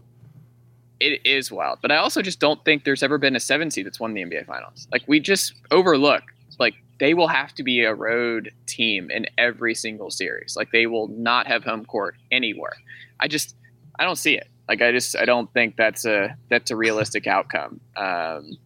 it 1.01 1.25
is 1.25 1.51
wild. 1.51 1.79
But 1.81 1.91
I 1.91 1.97
also 1.97 2.21
just 2.21 2.39
don't 2.39 2.63
think 2.63 2.83
there's 2.83 3.03
ever 3.03 3.17
been 3.17 3.35
a 3.35 3.39
seven 3.39 3.71
seed 3.71 3.85
that's 3.85 3.99
won 3.99 4.13
the 4.13 4.21
NBA 4.21 4.45
Finals. 4.45 4.87
Like 4.91 5.03
we 5.07 5.19
just 5.19 5.53
overlook 5.71 6.23
like 6.59 6.75
they 6.99 7.13
will 7.15 7.27
have 7.27 7.53
to 7.55 7.63
be 7.63 7.81
a 7.83 7.93
road 7.93 8.51
team 8.67 9.09
in 9.09 9.25
every 9.37 9.73
single 9.73 10.11
series. 10.11 10.55
Like 10.55 10.69
they 10.71 10.85
will 10.85 11.07
not 11.07 11.47
have 11.47 11.63
home 11.63 11.85
court 11.85 12.15
anywhere. 12.31 12.75
I 13.19 13.27
just 13.27 13.55
I 13.99 14.05
don't 14.05 14.15
see 14.15 14.37
it. 14.37 14.47
Like 14.69 14.81
I 14.81 14.91
just 14.91 15.17
I 15.17 15.25
don't 15.25 15.51
think 15.53 15.75
that's 15.75 16.05
a 16.05 16.35
that's 16.49 16.69
a 16.69 16.75
realistic 16.75 17.25
outcome. 17.25 17.81
Um, 17.97 18.57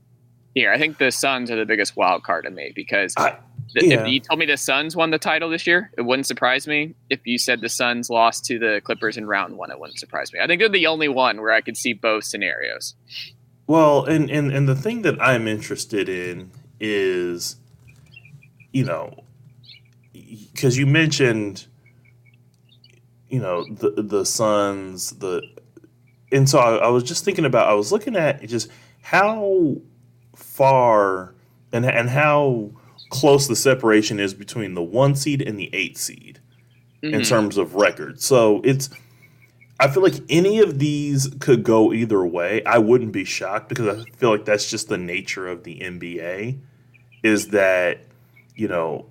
here, 0.55 0.71
I 0.71 0.79
think 0.79 0.97
the 0.97 1.11
Suns 1.11 1.51
are 1.51 1.55
the 1.55 1.65
biggest 1.65 1.95
wild 1.95 2.23
card 2.23 2.45
to 2.45 2.49
me 2.49 2.71
because 2.73 3.13
I, 3.17 3.37
yeah. 3.75 4.01
If 4.01 4.07
you 4.07 4.19
told 4.21 4.39
me 4.39 4.45
the 4.45 4.57
Suns 4.57 4.95
won 4.95 5.11
the 5.11 5.19
title 5.19 5.49
this 5.49 5.67
year, 5.67 5.91
it 5.97 6.03
wouldn't 6.03 6.27
surprise 6.27 6.65
me. 6.65 6.95
If 7.09 7.19
you 7.25 7.37
said 7.37 7.61
the 7.61 7.69
Suns 7.69 8.09
lost 8.09 8.45
to 8.45 8.57
the 8.57 8.81
Clippers 8.83 9.17
in 9.17 9.25
round 9.25 9.57
one, 9.57 9.69
it 9.69 9.79
wouldn't 9.79 9.99
surprise 9.99 10.31
me. 10.31 10.39
I 10.39 10.47
think 10.47 10.59
they're 10.59 10.69
the 10.69 10.87
only 10.87 11.09
one 11.09 11.41
where 11.41 11.51
I 11.51 11.61
could 11.61 11.75
see 11.75 11.91
both 11.91 12.23
scenarios. 12.23 12.95
Well, 13.67 14.05
and 14.05 14.29
and, 14.29 14.51
and 14.51 14.69
the 14.69 14.75
thing 14.75 15.01
that 15.01 15.21
I'm 15.21 15.47
interested 15.47 16.07
in 16.07 16.51
is, 16.79 17.57
you 18.71 18.85
know, 18.85 19.23
because 20.13 20.77
you 20.77 20.85
mentioned, 20.85 21.65
you 23.27 23.39
know, 23.39 23.65
the 23.69 24.01
the 24.01 24.25
Suns, 24.25 25.11
the 25.11 25.41
and 26.31 26.47
so 26.47 26.59
I, 26.59 26.75
I 26.75 26.87
was 26.87 27.03
just 27.03 27.25
thinking 27.25 27.45
about. 27.45 27.67
I 27.67 27.73
was 27.73 27.91
looking 27.91 28.15
at 28.15 28.47
just 28.47 28.69
how 29.01 29.75
far 30.55 31.33
and 31.71 31.85
and 31.85 32.09
how 32.09 32.71
close 33.09 33.47
the 33.47 33.55
separation 33.55 34.19
is 34.19 34.33
between 34.33 34.73
the 34.73 34.83
one 34.83 35.15
seed 35.15 35.41
and 35.41 35.59
the 35.59 35.69
eight 35.73 35.97
seed 35.97 36.39
in 37.01 37.21
Mhm. 37.21 37.27
terms 37.27 37.57
of 37.57 37.75
record. 37.75 38.21
So 38.21 38.61
it's 38.63 38.89
I 39.79 39.89
feel 39.89 40.01
like 40.03 40.13
any 40.29 40.59
of 40.59 40.79
these 40.79 41.27
could 41.41 41.63
go 41.63 41.91
either 41.91 42.25
way. 42.25 42.63
I 42.63 42.77
wouldn't 42.77 43.11
be 43.11 43.25
shocked 43.25 43.67
because 43.67 43.87
I 43.99 44.03
feel 44.17 44.29
like 44.29 44.45
that's 44.45 44.69
just 44.71 44.87
the 44.87 44.97
nature 44.97 45.47
of 45.49 45.63
the 45.65 45.81
NBA 45.81 46.57
is 47.23 47.49
that 47.49 47.99
you 48.55 48.69
know 48.69 49.07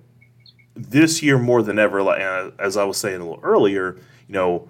this 0.75 1.21
year 1.21 1.37
more 1.37 1.61
than 1.61 1.77
ever 1.77 2.01
like 2.01 2.19
uh, 2.21 2.49
as 2.59 2.75
I 2.77 2.83
was 2.83 2.97
saying 2.97 3.21
a 3.21 3.23
little 3.23 3.39
earlier, 3.43 3.95
you 4.27 4.33
know, 4.33 4.67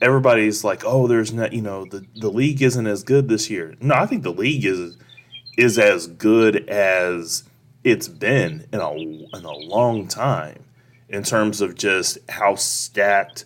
everybody's 0.00 0.62
like, 0.62 0.82
"Oh, 0.86 1.06
there's 1.08 1.32
not, 1.32 1.52
you 1.52 1.62
know, 1.62 1.84
the 1.84 2.04
the 2.16 2.30
league 2.30 2.62
isn't 2.62 2.86
as 2.86 3.02
good 3.02 3.28
this 3.28 3.50
year." 3.50 3.74
No, 3.80 3.94
I 3.96 4.06
think 4.06 4.22
the 4.22 4.32
league 4.32 4.64
is 4.64 4.96
is 5.56 5.78
as 5.78 6.06
good 6.06 6.68
as 6.68 7.44
it's 7.84 8.08
been 8.08 8.66
in 8.72 8.80
a 8.80 8.92
in 8.92 9.44
a 9.44 9.52
long 9.52 10.08
time 10.08 10.64
in 11.08 11.22
terms 11.22 11.60
of 11.60 11.74
just 11.74 12.18
how 12.28 12.54
stacked 12.54 13.44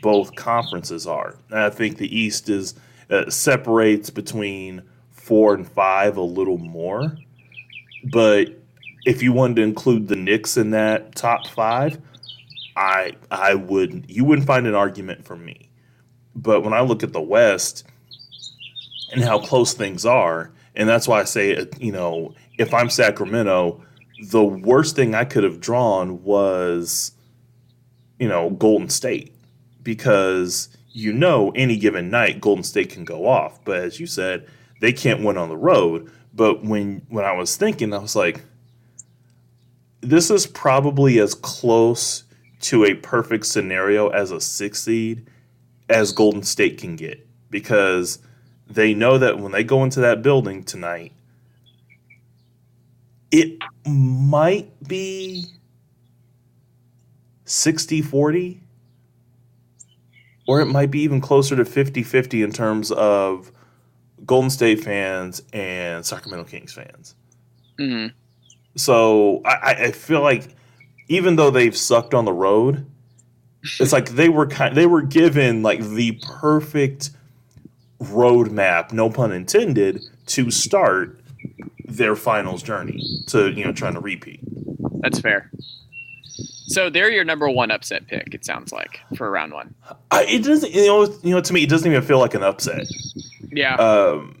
both 0.00 0.34
conferences 0.34 1.06
are. 1.06 1.36
And 1.50 1.58
I 1.58 1.70
think 1.70 1.98
the 1.98 2.16
East 2.16 2.48
is 2.48 2.74
uh, 3.10 3.28
separates 3.28 4.08
between 4.08 4.82
four 5.10 5.54
and 5.54 5.68
five 5.68 6.16
a 6.16 6.22
little 6.22 6.58
more, 6.58 7.16
but 8.04 8.48
if 9.04 9.22
you 9.22 9.32
wanted 9.32 9.56
to 9.56 9.62
include 9.62 10.08
the 10.08 10.16
Knicks 10.16 10.56
in 10.56 10.70
that 10.70 11.14
top 11.14 11.46
five, 11.48 12.00
I 12.76 13.12
I 13.30 13.54
would 13.54 14.06
you 14.08 14.24
wouldn't 14.24 14.46
find 14.46 14.66
an 14.66 14.74
argument 14.74 15.24
for 15.24 15.36
me. 15.36 15.68
But 16.34 16.62
when 16.62 16.72
I 16.72 16.80
look 16.80 17.02
at 17.02 17.12
the 17.12 17.20
West 17.20 17.84
and 19.12 19.22
how 19.22 19.38
close 19.38 19.74
things 19.74 20.06
are, 20.06 20.50
and 20.74 20.88
that's 20.88 21.06
why 21.06 21.20
I 21.20 21.24
say, 21.24 21.56
uh, 21.56 21.66
you 21.78 21.92
know, 21.92 22.34
if 22.58 22.72
I'm 22.72 22.90
Sacramento, 22.90 23.82
the 24.30 24.44
worst 24.44 24.96
thing 24.96 25.14
I 25.14 25.24
could 25.24 25.44
have 25.44 25.60
drawn 25.60 26.22
was, 26.22 27.12
you 28.18 28.28
know, 28.28 28.50
Golden 28.50 28.88
State, 28.88 29.34
because 29.82 30.68
you 30.90 31.12
know 31.12 31.52
any 31.54 31.76
given 31.76 32.10
night 32.10 32.40
Golden 32.40 32.64
State 32.64 32.90
can 32.90 33.04
go 33.04 33.26
off. 33.26 33.64
But 33.64 33.78
as 33.80 33.98
you 33.98 34.06
said, 34.06 34.46
they 34.80 34.92
can't 34.92 35.22
win 35.22 35.38
on 35.38 35.48
the 35.48 35.56
road. 35.56 36.10
But 36.34 36.64
when 36.64 37.02
when 37.08 37.24
I 37.24 37.32
was 37.32 37.56
thinking, 37.56 37.92
I 37.92 37.98
was 37.98 38.16
like, 38.16 38.42
this 40.00 40.30
is 40.30 40.46
probably 40.46 41.18
as 41.18 41.34
close 41.34 42.24
to 42.60 42.84
a 42.84 42.94
perfect 42.94 43.46
scenario 43.46 44.08
as 44.08 44.30
a 44.30 44.40
six 44.40 44.82
seed 44.82 45.28
as 45.88 46.12
Golden 46.12 46.42
State 46.42 46.78
can 46.78 46.96
get 46.96 47.26
because 47.50 48.18
they 48.74 48.94
know 48.94 49.18
that 49.18 49.38
when 49.38 49.52
they 49.52 49.64
go 49.64 49.84
into 49.84 50.00
that 50.00 50.22
building 50.22 50.64
tonight, 50.64 51.12
it 53.30 53.58
might 53.86 54.70
be 54.86 55.46
60 57.44 58.02
40 58.02 58.60
or 60.46 60.60
it 60.60 60.66
might 60.66 60.90
be 60.90 61.00
even 61.00 61.20
closer 61.20 61.56
to 61.56 61.64
50 61.64 62.02
50 62.02 62.42
in 62.42 62.52
terms 62.52 62.90
of 62.92 63.52
Golden 64.24 64.50
State 64.50 64.82
fans 64.84 65.42
and 65.52 66.04
Sacramento 66.04 66.44
Kings 66.44 66.72
fans. 66.72 67.14
hmm 67.78 68.06
So 68.76 69.40
I, 69.44 69.50
I- 69.50 69.84
I 69.86 69.90
feel 69.92 70.20
like 70.22 70.48
even 71.08 71.36
though 71.36 71.50
they've 71.50 71.76
sucked 71.76 72.14
on 72.14 72.24
the 72.24 72.32
road, 72.32 72.86
it's 73.80 73.92
like 73.92 74.10
they 74.10 74.28
were 74.28 74.46
kind 74.46 74.76
they 74.76 74.86
were 74.86 75.02
given 75.02 75.62
like 75.62 75.80
the 75.80 76.12
perfect 76.22 77.10
roadmap, 78.02 78.92
no 78.92 79.08
pun 79.10 79.32
intended, 79.32 80.02
to 80.26 80.50
start 80.50 81.18
their 81.84 82.16
finals 82.16 82.62
journey 82.62 83.00
to 83.26 83.50
you 83.52 83.64
know 83.64 83.72
trying 83.72 83.94
to 83.94 84.00
repeat. 84.00 84.40
That's 85.00 85.20
fair. 85.20 85.50
So 86.66 86.88
they're 86.88 87.10
your 87.10 87.24
number 87.24 87.48
one 87.50 87.70
upset 87.70 88.06
pick. 88.06 88.34
It 88.34 88.44
sounds 88.44 88.72
like 88.72 89.00
for 89.16 89.30
round 89.30 89.52
one. 89.52 89.74
I, 90.10 90.24
it 90.24 90.44
doesn't 90.44 90.72
you 90.72 90.86
know 90.86 91.02
you 91.22 91.30
know 91.34 91.40
to 91.40 91.52
me 91.52 91.62
it 91.64 91.68
doesn't 91.68 91.90
even 91.90 92.02
feel 92.02 92.18
like 92.18 92.34
an 92.34 92.42
upset. 92.42 92.86
Yeah. 93.50 93.74
Um, 93.76 94.40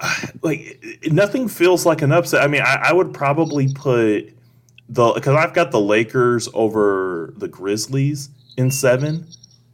like 0.42 0.84
nothing 1.10 1.48
feels 1.48 1.86
like 1.86 2.02
an 2.02 2.12
upset. 2.12 2.42
I 2.42 2.46
mean, 2.48 2.62
I, 2.62 2.88
I 2.88 2.92
would 2.92 3.12
probably 3.14 3.72
put 3.72 4.32
the 4.88 5.12
because 5.12 5.34
I've 5.36 5.54
got 5.54 5.70
the 5.70 5.80
Lakers 5.80 6.48
over 6.54 7.32
the 7.36 7.48
Grizzlies 7.48 8.30
in 8.56 8.70
seven, 8.70 9.26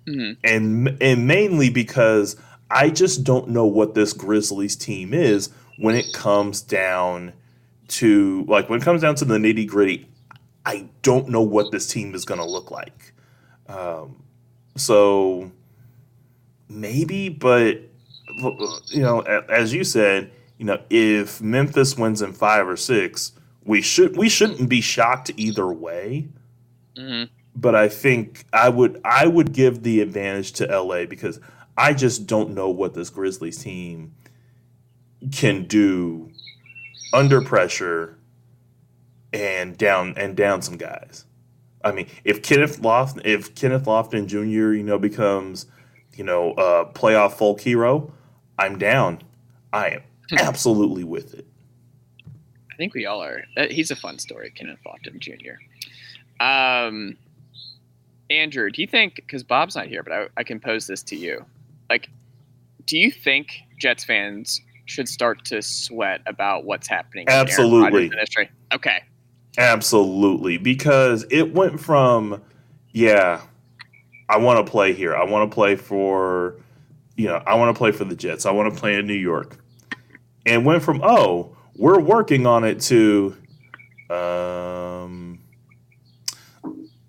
Mhm. 0.07 0.37
and 0.45 0.97
and 1.01 1.27
mainly 1.27 1.71
because 1.71 2.37
I 2.75 2.91
just 2.91 3.25
don't 3.25 3.51
know 3.51 3.67
what 3.67 3.95
this 3.95 4.15
Grizzlies 4.15 4.77
team 4.77 5.15
is 5.15 5.51
when 5.79 5.97
it 5.97 6.13
comes 6.15 6.63
down 6.63 7.35
to 7.89 8.45
like 8.49 8.71
when 8.71 8.81
it 8.81 8.85
comes 8.85 9.03
down 9.03 9.17
to 9.17 9.27
the 9.27 9.39
nitty 9.39 9.69
gritty. 9.69 10.09
I 10.67 10.89
don't 11.03 11.29
know 11.31 11.43
what 11.43 11.73
this 11.73 11.89
team 11.89 12.15
is 12.15 12.27
going 12.27 12.41
to 12.41 12.47
look 12.47 12.71
like. 12.73 13.15
Um, 13.69 14.23
so 14.77 15.53
maybe, 16.69 17.31
but 17.31 17.83
you 18.91 19.03
know, 19.03 19.21
as 19.23 19.75
you 19.75 19.85
said, 19.85 20.33
you 20.59 20.67
know, 20.67 20.81
if 20.91 21.41
Memphis 21.43 21.99
wins 21.99 22.23
in 22.23 22.33
five 22.35 22.69
or 22.69 22.77
six, 22.77 23.33
we 23.65 23.83
should 23.83 24.17
we 24.17 24.29
shouldn't 24.31 24.69
be 24.71 24.81
shocked 24.83 25.33
either 25.37 25.73
way. 25.73 26.29
hmm 26.97 27.25
But 27.57 27.75
I 27.75 27.89
think 27.89 28.47
I 28.53 28.69
would 28.69 29.01
I 29.05 29.27
would 29.27 29.53
give 29.53 29.83
the 29.83 30.01
advantage 30.01 30.53
to 30.55 30.67
LA 30.67 31.07
because 31.07 31.41
I 31.77 31.95
just 31.95 32.27
don't 32.27 32.55
know 32.55 32.69
what 32.69 32.95
this 32.95 33.11
Grizzlies 33.11 33.59
team 33.59 34.15
can 35.33 35.65
do 35.65 36.31
under 37.13 37.41
pressure 37.41 38.19
and 39.33 39.77
down 39.77 40.15
and 40.17 40.37
down 40.37 40.63
some 40.63 40.77
guys. 40.77 41.25
I 41.83 41.93
mean, 41.93 42.07
if 42.25 42.43
Kenneth 42.43 42.81
Loft 42.81 43.21
if 43.25 43.55
Kenneth 43.55 43.85
Lofton 43.85 44.27
Jr. 44.27 44.73
you 44.73 44.83
know 44.83 44.99
becomes 44.99 45.67
you 46.15 46.25
know 46.25 46.53
a 46.53 46.87
playoff 46.87 47.33
folk 47.33 47.61
hero, 47.61 48.13
I'm 48.59 48.79
down. 48.79 49.23
I 49.73 49.89
am 49.89 50.03
absolutely 50.39 51.05
with 51.05 51.35
it. 51.35 51.47
I 52.73 52.77
think 52.77 52.95
we 52.95 53.07
all 53.07 53.23
are. 53.23 53.45
Uh, 53.57 53.67
he's 53.71 53.91
a 53.91 53.97
fun 53.97 54.19
story, 54.19 54.51
Kenneth 54.51 54.81
Lofton 54.87 55.19
Jr. 55.19 56.45
Um, 56.45 57.17
Andrew, 58.31 58.71
do 58.71 58.81
you 58.81 58.89
think 58.89 59.17
because 59.17 59.45
Bob's 59.45 59.77
not 59.77 59.87
here, 59.87 60.03
but 60.03 60.13
I, 60.13 60.27
I 60.39 60.43
can 60.45 60.59
pose 60.59 60.87
this 60.87 61.03
to 61.05 61.17
you? 61.17 61.45
Like, 61.95 62.11
do 62.87 62.99
you 62.99 63.13
think 63.13 63.61
Jets 63.79 64.03
fans 64.03 64.61
should 64.87 65.09
start 65.09 65.45
to 65.45 65.63
sweat 65.63 66.23
about 66.27 66.65
what's 66.65 66.89
happening? 66.89 67.27
Absolutely. 67.29 68.09
Ministry? 68.09 68.51
Okay. 68.73 68.99
Absolutely, 69.59 70.59
because 70.59 71.25
it 71.31 71.55
went 71.55 71.79
from, 71.79 72.43
yeah, 72.91 73.43
I 74.29 74.39
want 74.39 74.67
to 74.67 74.69
play 74.69 74.93
here. 74.93 75.15
I 75.15 75.23
want 75.23 75.49
to 75.49 75.55
play 75.55 75.77
for, 75.77 76.57
you 77.15 77.29
know, 77.29 77.41
I 77.47 77.55
want 77.55 77.73
to 77.73 77.79
play 77.79 77.93
for 77.93 78.05
the 78.05 78.17
Jets. 78.17 78.45
I 78.45 78.51
want 78.51 78.75
to 78.75 78.81
play 78.81 78.95
in 78.99 79.07
New 79.07 79.15
York, 79.15 79.57
and 80.45 80.67
went 80.67 80.83
from 80.83 81.01
oh, 81.05 81.57
we're 81.77 82.01
working 82.01 82.45
on 82.45 82.65
it 82.65 82.81
to, 82.81 83.37
um, 84.11 85.39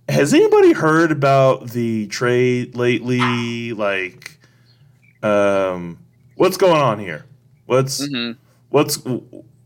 has 0.08 0.32
anybody 0.32 0.74
heard 0.74 1.12
about 1.12 1.70
the 1.72 2.06
trade 2.06 2.76
lately? 2.76 3.74
Like, 3.74 4.35
um, 5.24 6.00
what's 6.36 6.58
going 6.58 6.82
on 6.82 7.00
here? 7.00 7.26
What's 7.66 8.08
hmm 8.08 8.32
what's 8.70 8.98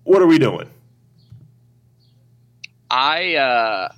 what 0.04 0.22
are 0.22 0.28
we 0.28 0.40
doing? 0.40 0.70
I 2.92 3.36
uh, 3.36 3.94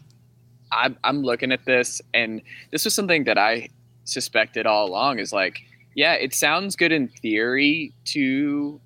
I'm 0.71 0.97
I'm 1.03 1.21
looking 1.21 1.51
at 1.51 1.65
this, 1.65 2.01
and 2.13 2.41
this 2.71 2.85
was 2.85 2.93
something 2.93 3.25
that 3.25 3.37
I 3.37 3.69
suspected 4.05 4.65
all 4.65 4.87
along. 4.87 5.19
Is 5.19 5.31
like, 5.31 5.61
yeah, 5.95 6.13
it 6.13 6.33
sounds 6.33 6.75
good 6.75 6.91
in 6.91 7.07
theory 7.07 7.93
to 8.05 8.79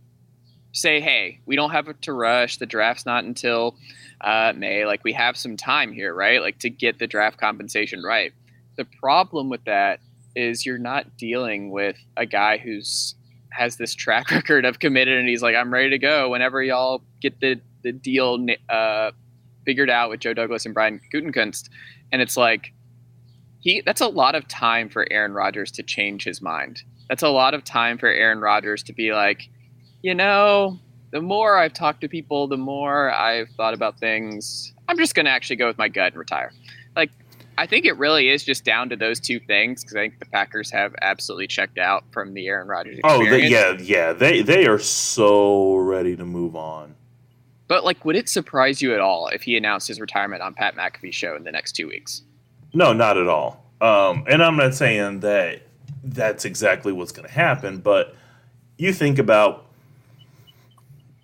say, 0.73 0.99
hey, 0.99 1.39
we 1.45 1.55
don't 1.55 1.71
have 1.71 1.87
to 2.01 2.13
rush. 2.13 2.57
The 2.57 2.65
draft's 2.65 3.05
not 3.05 3.23
until 3.23 3.75
uh, 4.21 4.53
May. 4.55 4.85
Like, 4.85 5.03
we 5.03 5.13
have 5.13 5.37
some 5.37 5.55
time 5.57 5.93
here, 5.93 6.13
right? 6.13 6.41
Like 6.41 6.59
to 6.59 6.69
get 6.69 6.99
the 6.99 7.07
draft 7.07 7.39
compensation 7.39 8.03
right. 8.03 8.33
The 8.75 8.85
problem 8.85 9.49
with 9.49 9.63
that 9.65 9.99
is 10.35 10.65
you're 10.65 10.77
not 10.77 11.17
dealing 11.17 11.71
with 11.71 11.97
a 12.17 12.25
guy 12.25 12.57
who's 12.57 13.15
has 13.51 13.77
this 13.77 13.95
track 13.95 14.31
record 14.31 14.65
of 14.65 14.79
committed, 14.79 15.17
and 15.17 15.27
he's 15.27 15.41
like, 15.41 15.55
I'm 15.55 15.71
ready 15.71 15.89
to 15.91 15.99
go 15.99 16.29
whenever 16.29 16.61
y'all 16.61 17.01
get 17.21 17.39
the 17.39 17.59
the 17.83 17.91
deal 17.91 18.45
uh, 18.69 19.11
figured 19.65 19.89
out 19.89 20.09
with 20.09 20.19
Joe 20.19 20.33
Douglas 20.33 20.65
and 20.65 20.73
Brian 20.73 20.99
Gutekunst, 21.13 21.69
and 22.11 22.21
it's 22.21 22.37
like 22.37 22.73
he 23.61 23.81
that's 23.85 24.01
a 24.01 24.07
lot 24.07 24.35
of 24.35 24.47
time 24.47 24.89
for 24.89 25.07
Aaron 25.11 25.33
Rodgers 25.33 25.71
to 25.71 25.83
change 25.83 26.23
his 26.23 26.41
mind. 26.41 26.83
That's 27.09 27.23
a 27.23 27.29
lot 27.29 27.53
of 27.53 27.63
time 27.63 27.97
for 27.97 28.07
Aaron 28.07 28.39
Rodgers 28.39 28.83
to 28.83 28.93
be 28.93 29.13
like, 29.13 29.49
you 30.01 30.15
know, 30.15 30.79
the 31.11 31.21
more 31.21 31.57
I've 31.57 31.73
talked 31.73 32.01
to 32.01 32.09
people, 32.09 32.47
the 32.47 32.57
more 32.57 33.11
I've 33.11 33.49
thought 33.51 33.73
about 33.73 33.99
things. 33.99 34.73
I'm 34.87 34.97
just 34.97 35.15
going 35.15 35.25
to 35.25 35.31
actually 35.31 35.55
go 35.55 35.67
with 35.67 35.77
my 35.77 35.87
gut 35.87 36.13
and 36.13 36.17
retire. 36.17 36.51
I 37.57 37.65
think 37.65 37.85
it 37.85 37.97
really 37.97 38.29
is 38.29 38.43
just 38.43 38.63
down 38.65 38.89
to 38.89 38.95
those 38.95 39.19
two 39.19 39.39
things 39.39 39.83
because 39.83 39.95
I 39.95 40.01
think 40.01 40.19
the 40.19 40.25
Packers 40.25 40.71
have 40.71 40.93
absolutely 41.01 41.47
checked 41.47 41.77
out 41.77 42.03
from 42.11 42.33
the 42.33 42.47
Aaron 42.47 42.67
Rodgers 42.67 42.99
experience. 42.99 43.27
Oh, 43.27 43.37
they, 43.37 43.47
yeah, 43.47 43.77
yeah. 43.79 44.13
They 44.13 44.41
they 44.41 44.67
are 44.67 44.79
so 44.79 45.75
ready 45.75 46.15
to 46.15 46.25
move 46.25 46.55
on. 46.55 46.95
But 47.67 47.83
like, 47.83 48.05
would 48.05 48.15
it 48.15 48.29
surprise 48.29 48.81
you 48.81 48.93
at 48.93 48.99
all 48.99 49.27
if 49.27 49.41
he 49.41 49.57
announced 49.57 49.87
his 49.87 49.99
retirement 49.99 50.41
on 50.41 50.53
Pat 50.53 50.75
McAfee's 50.75 51.15
show 51.15 51.35
in 51.35 51.43
the 51.43 51.51
next 51.51 51.73
two 51.73 51.87
weeks? 51.87 52.21
No, 52.73 52.93
not 52.93 53.17
at 53.17 53.27
all. 53.27 53.63
Um, 53.81 54.25
and 54.27 54.43
I'm 54.43 54.57
not 54.57 54.75
saying 54.75 55.21
that 55.21 55.61
that's 56.03 56.45
exactly 56.45 56.93
what's 56.93 57.11
going 57.11 57.27
to 57.27 57.33
happen, 57.33 57.79
but 57.79 58.15
you 58.77 58.93
think 58.93 59.17
about 59.17 59.65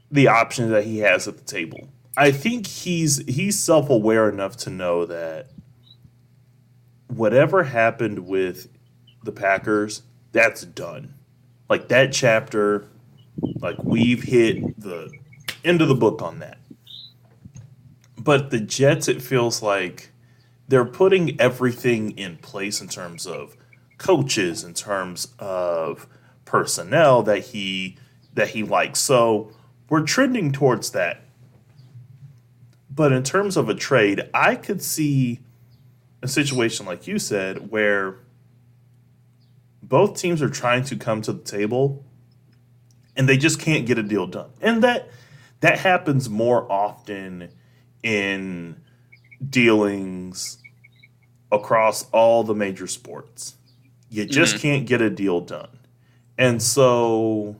the 0.09 0.27
options 0.27 0.71
that 0.71 0.83
he 0.83 0.99
has 0.99 1.27
at 1.27 1.37
the 1.37 1.43
table. 1.43 1.87
I 2.17 2.31
think 2.31 2.67
he's 2.67 3.25
he's 3.27 3.59
self 3.59 3.89
aware 3.89 4.27
enough 4.27 4.57
to 4.57 4.69
know 4.69 5.05
that 5.05 5.47
whatever 7.11 7.63
happened 7.63 8.27
with 8.27 8.67
the 9.23 9.31
Packers, 9.31 10.03
that's 10.31 10.63
done. 10.63 11.13
Like 11.69 11.87
that 11.89 12.11
chapter, 12.11 12.87
like 13.59 13.83
we've 13.83 14.23
hit 14.23 14.79
the 14.79 15.11
end 15.63 15.81
of 15.81 15.87
the 15.87 15.95
book 15.95 16.21
on 16.21 16.39
that. 16.39 16.57
But 18.17 18.51
the 18.51 18.59
Jets, 18.59 19.07
it 19.07 19.21
feels 19.21 19.61
like 19.61 20.11
they're 20.67 20.85
putting 20.85 21.39
everything 21.39 22.11
in 22.11 22.37
place 22.37 22.81
in 22.81 22.87
terms 22.87 23.25
of 23.25 23.57
coaches, 23.97 24.63
in 24.63 24.73
terms 24.73 25.29
of 25.39 26.07
personnel 26.45 27.23
that 27.23 27.39
he 27.39 27.97
that 28.33 28.49
he 28.49 28.63
likes. 28.63 28.99
So 28.99 29.51
we're 29.89 30.03
trending 30.03 30.51
towards 30.51 30.91
that. 30.91 31.21
But 32.89 33.11
in 33.11 33.23
terms 33.23 33.57
of 33.57 33.69
a 33.69 33.73
trade, 33.73 34.29
I 34.33 34.55
could 34.55 34.81
see 34.81 35.39
a 36.21 36.27
situation 36.27 36.85
like 36.85 37.07
you 37.07 37.17
said 37.19 37.71
where 37.71 38.17
both 39.83 40.17
teams 40.19 40.41
are 40.41 40.49
trying 40.49 40.83
to 40.85 40.95
come 40.95 41.21
to 41.21 41.33
the 41.33 41.43
table 41.43 42.05
and 43.15 43.27
they 43.27 43.37
just 43.37 43.59
can't 43.59 43.85
get 43.85 43.97
a 43.97 44.03
deal 44.03 44.27
done. 44.27 44.49
And 44.61 44.83
that 44.83 45.09
that 45.61 45.79
happens 45.79 46.29
more 46.29 46.71
often 46.71 47.49
in 48.03 48.77
dealings 49.47 50.57
across 51.51 52.09
all 52.11 52.43
the 52.43 52.55
major 52.55 52.87
sports. 52.87 53.55
You 54.09 54.25
just 54.25 54.55
Mhm. 54.55 54.59
can't 54.59 54.85
get 54.87 55.01
a 55.01 55.09
deal 55.09 55.41
done. 55.41 55.69
And 56.37 56.61
so 56.61 57.57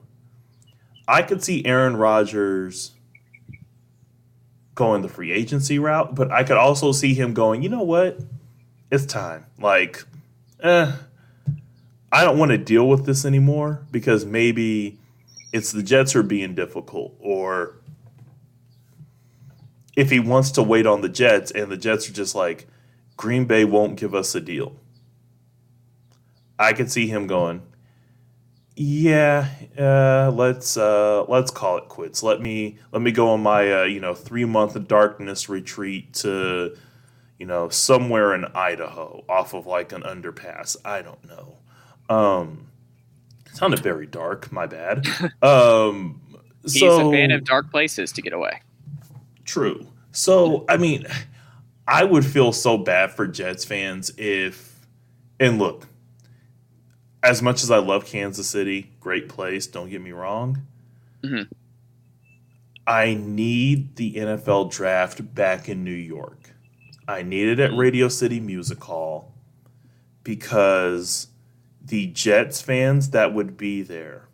I 1.08 1.22
could 1.22 1.44
see 1.44 1.66
Aaron 1.66 1.98
Rodgers 1.98 2.92
going 4.74 5.02
the 5.02 5.10
free 5.10 5.32
agency 5.32 5.78
route, 5.78 6.16
but 6.16 6.32
I 6.32 6.44
could 6.44 6.58
also 6.58 6.92
see 6.92 7.14
him 7.14 7.34
going, 7.34 7.62
you 7.62 7.70
know 7.70 7.84
what? 7.84 8.20
It's 8.92 9.06
time. 9.06 9.46
Like, 9.58 10.04
eh, 10.62 10.92
I 12.12 12.24
don't 12.26 12.38
want 12.38 12.52
to 12.52 12.58
deal 12.58 12.88
with 12.90 13.06
this 13.06 13.24
anymore 13.24 13.86
because 13.90 14.26
maybe 14.26 15.00
it's 15.54 15.72
the 15.72 15.82
Jets 15.82 16.14
are 16.16 16.24
being 16.24 16.56
difficult, 16.56 17.16
or 17.20 17.78
if 19.96 20.10
he 20.10 20.20
wants 20.20 20.52
to 20.52 20.64
wait 20.64 20.86
on 20.86 21.02
the 21.02 21.10
Jets 21.10 21.52
and 21.52 21.72
the 21.72 21.78
Jets 21.78 22.10
are 22.10 22.14
just 22.14 22.36
like, 22.36 22.68
Green 23.16 23.46
Bay 23.46 23.64
won't 23.64 23.98
give 23.98 24.14
us 24.14 24.36
a 24.36 24.42
deal. 24.42 24.76
I 26.60 26.74
could 26.74 26.92
see 26.92 27.08
him 27.08 27.28
going, 27.28 27.62
yeah, 28.76 29.48
uh, 29.78 30.32
let's 30.34 30.76
uh, 30.76 31.24
let's 31.28 31.52
call 31.52 31.78
it 31.78 31.88
quits. 31.88 32.24
Let 32.24 32.42
me 32.42 32.78
let 32.92 33.02
me 33.02 33.12
go 33.12 33.30
on 33.30 33.42
my 33.42 33.82
uh, 33.82 33.84
you 33.84 34.00
know 34.00 34.14
three 34.14 34.46
month 34.46 34.88
darkness 34.88 35.50
retreat 35.50 36.14
to 36.16 36.76
you 37.42 37.48
know 37.48 37.70
somewhere 37.70 38.36
in 38.36 38.46
Idaho 38.54 39.26
off 39.28 39.56
of 39.56 39.66
like 39.66 39.94
an 39.94 40.04
underpass. 40.04 40.78
I 40.86 41.02
don't 41.02 41.28
know. 41.28 41.58
Um, 42.08 42.68
sounded 43.52 43.80
very 43.80 44.06
dark. 44.06 44.52
My 44.52 44.68
bad. 44.68 45.08
Um, 45.42 46.22
He's 46.62 46.82
so, 46.82 47.10
a 47.10 47.12
fan 47.12 47.32
of 47.32 47.44
dark 47.44 47.72
places 47.72 48.12
to 48.12 48.22
get 48.22 48.32
away. 48.34 48.62
True. 49.44 49.88
So, 50.12 50.66
I 50.70 50.78
mean, 50.78 51.08
I 51.88 52.04
would 52.04 52.24
feel 52.24 52.54
so 52.54 52.78
bad 52.78 53.10
for 53.10 53.26
Jets 53.26 53.66
fans 53.66 54.12
if, 54.20 54.86
and 55.40 55.58
look, 55.58 55.88
as 57.24 57.42
much 57.42 57.64
as 57.64 57.72
I 57.72 57.80
love 57.80 58.06
Kansas 58.06 58.48
City, 58.48 58.92
great 59.00 59.30
place, 59.30 59.66
don't 59.66 59.90
get 59.90 60.02
me 60.02 60.12
wrong. 60.12 60.62
Mhm. 61.24 61.48
I 62.86 63.16
need 63.16 63.96
the 63.96 64.14
NFL 64.18 64.72
draft 64.72 65.34
back 65.34 65.68
in 65.68 65.84
New 65.84 65.90
York. 65.90 66.52
I 67.08 67.24
need 67.24 67.48
it 67.48 67.60
at 67.60 67.76
Radio 67.76 68.08
City 68.08 68.40
Music 68.40 68.84
Hall 68.84 69.34
because 70.24 71.28
the 71.84 72.08
Jets 72.08 72.62
fans 72.62 73.10
that 73.10 73.34
would 73.34 73.58
be 73.58 73.82
there 73.82 74.28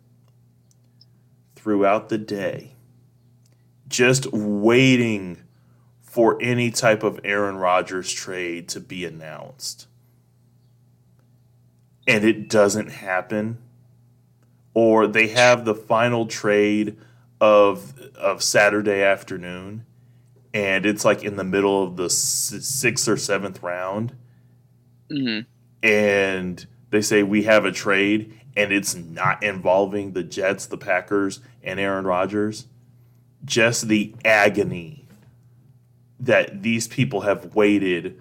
throughout 1.56 2.08
the 2.08 2.18
day 2.18 2.72
just 3.88 4.30
waiting 4.32 5.38
for 6.02 6.38
any 6.40 6.70
type 6.70 7.02
of 7.02 7.20
Aaron 7.24 7.56
Rodgers 7.56 8.12
trade 8.12 8.68
to 8.68 8.80
be 8.80 9.04
announced. 9.04 9.86
And 12.06 12.24
it 12.24 12.48
doesn't 12.48 12.90
happen. 12.90 13.58
Or 14.74 15.06
they 15.06 15.28
have 15.28 15.64
the 15.64 15.74
final 15.74 16.26
trade 16.26 16.96
of 17.40 17.98
of 18.16 18.42
Saturday 18.42 19.02
afternoon 19.02 19.84
and 20.58 20.84
it's 20.86 21.04
like 21.04 21.22
in 21.22 21.36
the 21.36 21.44
middle 21.44 21.82
of 21.84 21.96
the 21.96 22.06
s- 22.06 22.54
sixth 22.60 23.08
or 23.08 23.16
seventh 23.16 23.62
round 23.62 24.16
hmm 25.10 25.40
and 25.82 26.66
they 26.90 27.00
say 27.00 27.22
we 27.22 27.44
have 27.44 27.64
a 27.64 27.72
trade 27.72 28.34
and 28.56 28.72
it's 28.72 28.96
not 28.96 29.40
involving 29.44 30.12
the 30.14 30.24
Jets, 30.24 30.66
the 30.66 30.76
Packers, 30.76 31.38
and 31.62 31.78
Aaron 31.78 32.04
Rodgers, 32.04 32.66
just 33.44 33.86
the 33.86 34.12
agony 34.24 35.06
that 36.18 36.62
these 36.64 36.88
people 36.88 37.20
have 37.20 37.54
waited 37.54 38.20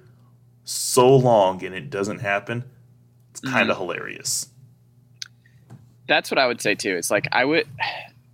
so 0.64 1.16
long 1.16 1.64
and 1.66 1.74
it 1.74 1.90
doesn't 1.90 2.20
happen, 2.20 2.64
it's 3.32 3.40
kind 3.40 3.72
of 3.72 3.78
hilarious. 3.78 4.50
That's 6.08 6.30
what 6.30 6.38
I 6.38 6.46
would 6.46 6.62
say 6.62 6.76
too. 6.76 6.96
It's 6.96 7.10
like 7.10 7.28
I 7.32 7.44
would 7.44 7.68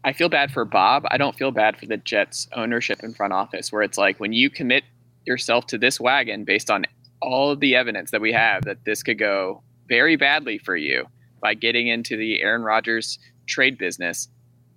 I 0.05 0.13
feel 0.13 0.29
bad 0.29 0.51
for 0.51 0.65
Bob. 0.65 1.05
I 1.09 1.17
don't 1.17 1.35
feel 1.35 1.51
bad 1.51 1.77
for 1.77 1.85
the 1.85 1.97
Jets 1.97 2.47
ownership 2.53 2.99
and 3.03 3.15
front 3.15 3.33
office 3.33 3.71
where 3.71 3.83
it's 3.83 3.97
like 3.97 4.19
when 4.19 4.33
you 4.33 4.49
commit 4.49 4.83
yourself 5.25 5.67
to 5.67 5.77
this 5.77 5.99
wagon 5.99 6.43
based 6.43 6.69
on 6.69 6.85
all 7.21 7.51
of 7.51 7.61
the 7.61 7.75
evidence 7.75 8.11
that 8.11 8.19
we 8.21 8.33
have 8.33 8.65
that 8.65 8.83
this 8.85 9.01
could 9.01 9.17
go 9.17 9.63
very 9.87 10.17
badly 10.17 10.57
for 10.57 10.75
you 10.75 11.05
by 11.41 11.53
getting 11.53 11.87
into 11.87 12.17
the 12.17 12.41
Aaron 12.41 12.63
Rodgers 12.63 13.17
trade 13.47 13.77
business. 13.77 14.27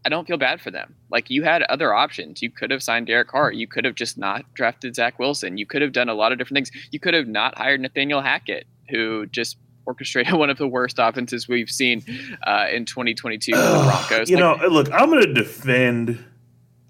I 0.05 0.09
don't 0.09 0.29
feel 0.29 0.37
bad 0.37 0.61
for 0.61 0.71
them. 0.71 0.95
Like 1.11 1.29
you 1.31 1.43
had 1.43 1.63
other 1.63 1.93
options. 1.93 2.41
You 2.41 2.51
could 2.51 2.71
have 2.71 2.83
signed 2.83 3.09
Derek 3.09 3.29
Carr. 3.29 3.51
You 3.51 3.67
could 3.67 3.85
have 3.85 3.97
just 3.97 4.17
not 4.17 4.45
drafted 4.55 4.95
Zach 4.95 5.19
Wilson. 5.19 5.59
You 5.59 5.67
could 5.67 5.83
have 5.83 5.93
done 5.93 6.09
a 6.09 6.15
lot 6.15 6.31
of 6.31 6.39
different 6.39 6.57
things. 6.57 6.89
You 6.93 7.01
could 7.01 7.15
have 7.15 7.27
not 7.27 7.59
hired 7.59 7.81
Nathaniel 7.81 8.23
Hackett, 8.23 8.69
who 8.91 9.27
just 9.27 9.57
orchestrated 9.87 10.35
one 10.39 10.51
of 10.51 10.59
the 10.59 10.69
worst 10.69 10.99
offenses 10.99 11.49
we've 11.49 11.71
seen 11.71 12.05
uh, 12.47 12.67
in 12.73 12.85
2022 12.85 13.53
for 13.53 13.59
the 13.59 13.83
Broncos. 13.85 14.29
You 14.29 14.37
Like, 14.37 14.61
know, 14.61 14.69
look, 14.69 14.93
I'm 14.93 15.09
going 15.09 15.23
to 15.23 15.33
defend. 15.33 16.23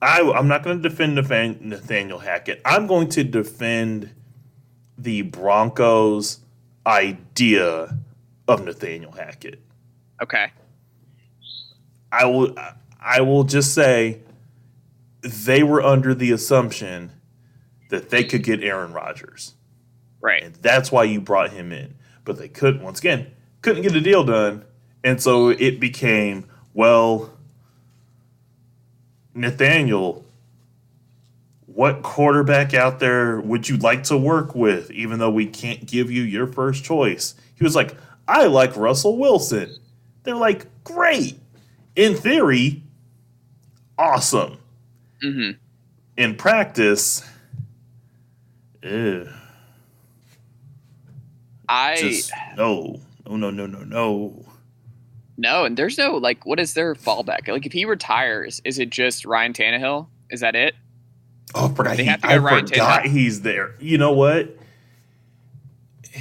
I, 0.03 0.21
I'm 0.21 0.49
not 0.49 0.63
going 0.63 0.83
to 0.83 0.89
defend 0.89 1.15
Nathaniel 1.61 2.19
Hackett. 2.19 2.61
I'm 2.65 2.87
going 2.87 3.09
to 3.11 3.25
defend 3.25 4.11
the 4.99 5.23
Broncos' 5.23 6.41
idea 6.87 7.97
of 8.49 8.65
Nathaniel 8.65 9.13
Hackett. 9.13 9.61
okay, 10.23 10.51
I 12.13 12.25
will. 12.27 12.55
I 13.01 13.21
will 13.21 13.45
just 13.45 13.73
say 13.73 14.21
they 15.23 15.63
were 15.63 15.83
under 15.83 16.15
the 16.15 16.33
assumption 16.33 17.13
that 17.91 18.11
they 18.11 18.25
could 18.25 18.43
get 18.43 18.63
Aaron 18.63 18.93
Rodgers, 18.93 19.55
right. 20.21 20.43
and 20.43 20.55
that's 20.57 20.91
why 20.91 21.05
you 21.05 21.21
brought 21.21 21.51
him 21.51 21.73
in. 21.73 21.95
But 22.27 22.37
they 22.37 22.49
couldn't. 22.49 22.83
Once 22.83 22.99
again, 22.99 23.29
couldn't 23.63 23.83
get 23.83 23.97
a 23.97 24.01
deal 24.03 24.25
done, 24.25 24.67
and 25.03 25.23
so 25.23 25.49
it 25.49 25.81
became 25.81 26.47
well. 26.75 27.33
Nathaniel, 29.35 30.25
what 31.67 32.03
quarterback 32.03 32.73
out 32.73 33.01
there 33.01 33.39
would 33.41 33.69
you 33.69 33.77
like 33.77 34.03
to 34.05 34.17
work 34.17 34.55
with, 34.55 34.91
even 34.91 35.19
though 35.19 35.31
we 35.31 35.47
can't 35.47 35.85
give 35.87 36.11
you 36.11 36.23
your 36.23 36.47
first 36.47 36.85
choice? 36.85 37.35
He 37.55 37.63
was 37.63 37.77
like, 37.77 37.95
I 38.27 38.47
like 38.47 38.77
Russell 38.77 39.19
Wilson. 39.19 39.75
They're 40.23 40.37
like, 40.37 40.67
great. 40.85 41.39
In 41.95 42.15
theory, 42.15 42.83
awesome. 43.99 44.59
hmm 45.23 45.51
In 46.17 46.35
practice, 46.37 47.23
ew, 48.83 49.29
I 51.69 51.97
Just, 51.97 52.33
no, 52.57 53.01
no, 53.27 53.37
no, 53.37 53.51
no, 53.51 53.67
no, 53.67 53.81
no. 53.81 54.45
No, 55.39 55.65
and 55.65 55.77
there's 55.77 55.99
no 55.99 56.17
like, 56.17 56.47
what 56.47 56.59
is 56.59 56.75
their 56.75 56.95
fallback? 56.95 57.47
Like, 57.49 57.67
if 57.67 57.73
he 57.73 57.85
retires, 57.85 58.61
is 58.65 58.79
it 58.79 58.91
just 58.91 59.25
Ryan 59.25 59.53
Tannehill? 59.53 60.07
Is 60.31 60.41
that 60.41 60.55
it? 60.57 60.75
Oh, 61.55 61.69
but 61.69 61.87
I, 61.87 61.95
have 61.97 62.23
to 62.23 62.39
Ryan 62.41 62.67
forgot 62.67 63.03
Tannehill. 63.05 63.11
he's 63.11 63.43
there. 63.43 63.75
You 63.79 63.99
know 63.99 64.13
what? 64.13 64.57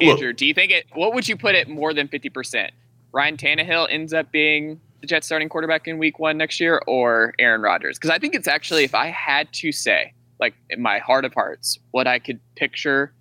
Andrew, 0.00 0.28
Look. 0.28 0.36
do 0.36 0.46
you 0.46 0.54
think 0.54 0.72
it? 0.72 0.86
What 0.94 1.14
would 1.14 1.28
you 1.28 1.36
put 1.36 1.54
it 1.54 1.68
more 1.68 1.92
than 1.92 2.08
fifty 2.08 2.30
percent? 2.30 2.72
Ryan 3.12 3.36
Tannehill 3.36 3.88
ends 3.90 4.14
up 4.14 4.32
being 4.32 4.80
the 5.00 5.06
Jets 5.06 5.26
starting 5.26 5.48
quarterback 5.48 5.86
in 5.86 5.98
Week 5.98 6.18
One 6.18 6.38
next 6.38 6.60
year, 6.60 6.80
or 6.86 7.34
Aaron 7.38 7.60
Rodgers? 7.60 7.98
Because 7.98 8.10
I 8.10 8.18
think 8.18 8.34
it's 8.34 8.48
actually, 8.48 8.84
if 8.84 8.94
I 8.94 9.08
had 9.08 9.52
to 9.54 9.70
say, 9.72 10.14
like 10.42 10.54
in 10.70 10.82
my 10.82 10.98
heart 10.98 11.24
of 11.24 11.32
hearts, 11.32 11.78
what 11.92 12.06
I 12.08 12.18
could 12.18 12.40
picture 12.56 13.14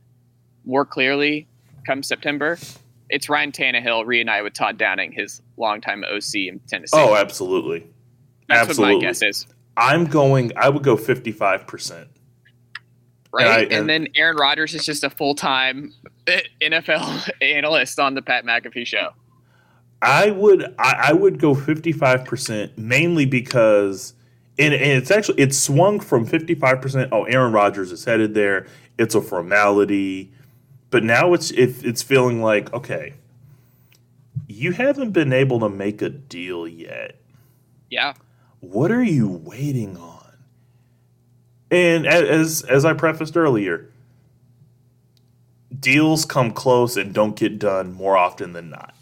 more 0.65 0.83
clearly 0.85 1.47
come 1.85 2.01
September, 2.01 2.57
it's 3.09 3.29
Ryan 3.29 3.51
Tannehill 3.51 4.05
reunited 4.07 4.43
with 4.43 4.53
Todd 4.53 4.77
Downing, 4.79 5.11
his 5.11 5.39
longtime 5.55 6.03
OC 6.03 6.35
in 6.35 6.59
Tennessee. 6.67 6.97
Oh, 6.97 7.15
absolutely. 7.15 7.85
That's 8.49 8.69
absolutely. 8.69 8.95
what 8.95 9.01
my 9.03 9.07
guess 9.07 9.21
is. 9.21 9.45
I'm 9.77 10.05
going. 10.05 10.51
I 10.57 10.67
would 10.69 10.83
go 10.83 10.97
55 10.97 11.67
percent. 11.67 12.07
Right, 13.31 13.45
And 13.45 13.53
I- 13.53 13.59
and, 13.61 13.71
and- 13.73 13.89
then 13.89 14.07
Aaron 14.15 14.35
Rodgers 14.37 14.73
is 14.73 14.83
just 14.83 15.03
a 15.03 15.09
full 15.11 15.35
time 15.35 15.93
eh, 16.27 16.41
NFL 16.61 17.29
analyst 17.41 17.99
on 17.99 18.15
the 18.15 18.21
Pat 18.23 18.45
McAfee 18.45 18.85
show. 18.87 19.11
I 20.01 20.31
would 20.31 20.63
I, 20.79 21.09
I 21.09 21.13
would 21.13 21.37
go 21.39 21.53
55% 21.53 22.75
mainly 22.75 23.25
because 23.27 24.15
and, 24.59 24.73
and 24.73 24.91
it's 24.91 25.11
actually 25.11 25.41
it's 25.41 25.57
swung 25.57 25.99
from 25.99 26.27
55% 26.27 27.09
oh 27.11 27.23
Aaron 27.25 27.51
Rodgers 27.51 27.91
is 27.91 28.05
headed 28.05 28.33
there. 28.33 28.67
It's 28.97 29.15
a 29.15 29.21
formality. 29.21 30.31
But 30.89 31.03
now 31.03 31.33
it's 31.33 31.51
it, 31.51 31.83
it's 31.83 32.01
feeling 32.01 32.41
like 32.41 32.73
okay 32.73 33.13
you 34.47 34.73
haven't 34.73 35.11
been 35.11 35.31
able 35.31 35.59
to 35.61 35.69
make 35.69 36.01
a 36.01 36.09
deal 36.09 36.67
yet. 36.67 37.15
Yeah, 37.89 38.13
what 38.59 38.91
are 38.91 39.03
you 39.03 39.27
waiting 39.27 39.97
on? 39.97 40.33
And 41.69 42.05
as 42.05 42.63
as 42.63 42.85
I 42.85 42.93
prefaced 42.93 43.37
earlier 43.37 43.87
deals 45.79 46.25
come 46.25 46.51
close 46.51 46.97
and 46.97 47.13
don't 47.13 47.35
get 47.35 47.57
done 47.57 47.93
more 47.93 48.17
often 48.17 48.53
than 48.53 48.69
not. 48.69 48.93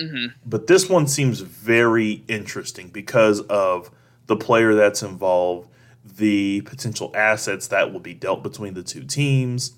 Mm-hmm. 0.00 0.26
but 0.46 0.66
this 0.66 0.88
one 0.88 1.06
seems 1.08 1.40
very 1.40 2.22
interesting 2.26 2.88
because 2.88 3.40
of 3.40 3.90
the 4.30 4.36
player 4.36 4.76
that's 4.76 5.02
involved, 5.02 5.68
the 6.04 6.60
potential 6.62 7.10
assets 7.16 7.66
that 7.66 7.92
will 7.92 7.98
be 7.98 8.14
dealt 8.14 8.44
between 8.44 8.74
the 8.74 8.82
two 8.82 9.02
teams. 9.02 9.76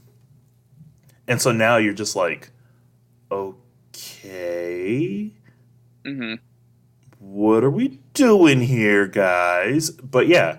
And 1.27 1.41
so 1.41 1.53
now 1.53 1.79
you're 1.79 1.95
just 1.95 2.15
like, 2.15 2.51
okay, 3.31 5.33
hmm 6.05 6.35
what 7.19 7.63
are 7.63 7.71
we 7.71 8.01
doing 8.15 8.61
here, 8.61 9.07
guys? 9.07 9.91
But 9.91 10.27
yeah, 10.27 10.59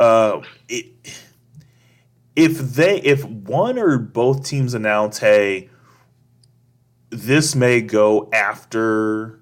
uh, 0.00 0.42
it, 0.68 0.86
if 2.34 2.58
they, 2.58 3.00
if 3.00 3.24
one 3.24 3.78
or 3.78 3.96
both 3.96 4.44
teams 4.44 4.74
announce, 4.74 5.18
hey, 5.18 5.70
this 7.10 7.54
may 7.54 7.80
go 7.80 8.28
after 8.32 9.38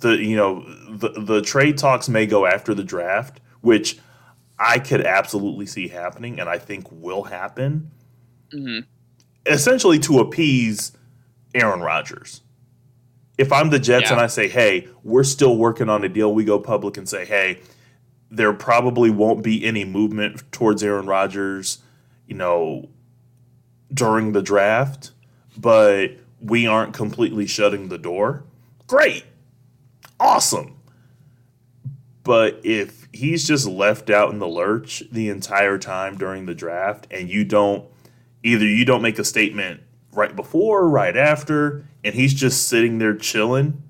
the 0.00 0.16
you 0.16 0.36
know 0.36 0.64
the 0.90 1.08
the 1.10 1.42
trade 1.42 1.78
talks 1.78 2.08
may 2.08 2.26
go 2.26 2.46
after 2.46 2.74
the 2.74 2.84
draft, 2.84 3.40
which 3.60 3.98
I 4.58 4.78
could 4.78 5.00
absolutely 5.04 5.66
see 5.66 5.88
happening, 5.88 6.38
and 6.40 6.48
I 6.48 6.58
think 6.58 6.86
will 6.90 7.24
happen. 7.24 7.90
hmm 8.52 8.80
Essentially, 9.44 9.98
to 10.00 10.20
appease 10.20 10.92
Aaron 11.54 11.80
Rodgers. 11.80 12.42
If 13.38 13.50
I'm 13.52 13.70
the 13.70 13.78
Jets 13.80 14.08
Yeah. 14.08 14.12
and 14.12 14.20
I 14.20 14.28
say, 14.28 14.46
"Hey, 14.48 14.86
we're 15.02 15.24
still 15.24 15.56
working 15.56 15.88
on 15.88 16.04
a 16.04 16.08
deal," 16.08 16.32
we 16.32 16.44
go 16.44 16.58
public 16.60 16.96
and 16.96 17.08
say, 17.08 17.24
"Hey, 17.24 17.58
there 18.30 18.52
probably 18.52 19.10
won't 19.10 19.42
be 19.42 19.64
any 19.64 19.84
movement 19.84 20.42
towards 20.52 20.82
Aaron 20.82 21.06
Rodgers," 21.06 21.78
you 22.28 22.34
know, 22.36 22.88
during 23.92 24.32
the 24.32 24.42
draft, 24.42 25.10
but 25.58 26.12
we 26.40 26.66
aren't 26.66 26.94
completely 26.94 27.46
shutting 27.46 27.88
the 27.88 27.98
door. 27.98 28.44
Great. 28.86 29.24
Awesome. 30.22 30.76
But 32.22 32.60
if 32.62 33.08
he's 33.12 33.44
just 33.44 33.66
left 33.66 34.08
out 34.08 34.30
in 34.30 34.38
the 34.38 34.46
lurch 34.46 35.02
the 35.10 35.28
entire 35.28 35.78
time 35.78 36.16
during 36.16 36.46
the 36.46 36.54
draft 36.54 37.08
and 37.10 37.28
you 37.28 37.44
don't 37.44 37.88
either 38.44 38.64
you 38.64 38.84
don't 38.84 39.02
make 39.02 39.18
a 39.18 39.24
statement 39.24 39.80
right 40.12 40.34
before 40.36 40.82
or 40.82 40.88
right 40.88 41.16
after 41.16 41.84
and 42.04 42.14
he's 42.14 42.32
just 42.32 42.68
sitting 42.68 42.98
there 42.98 43.16
chilling, 43.16 43.82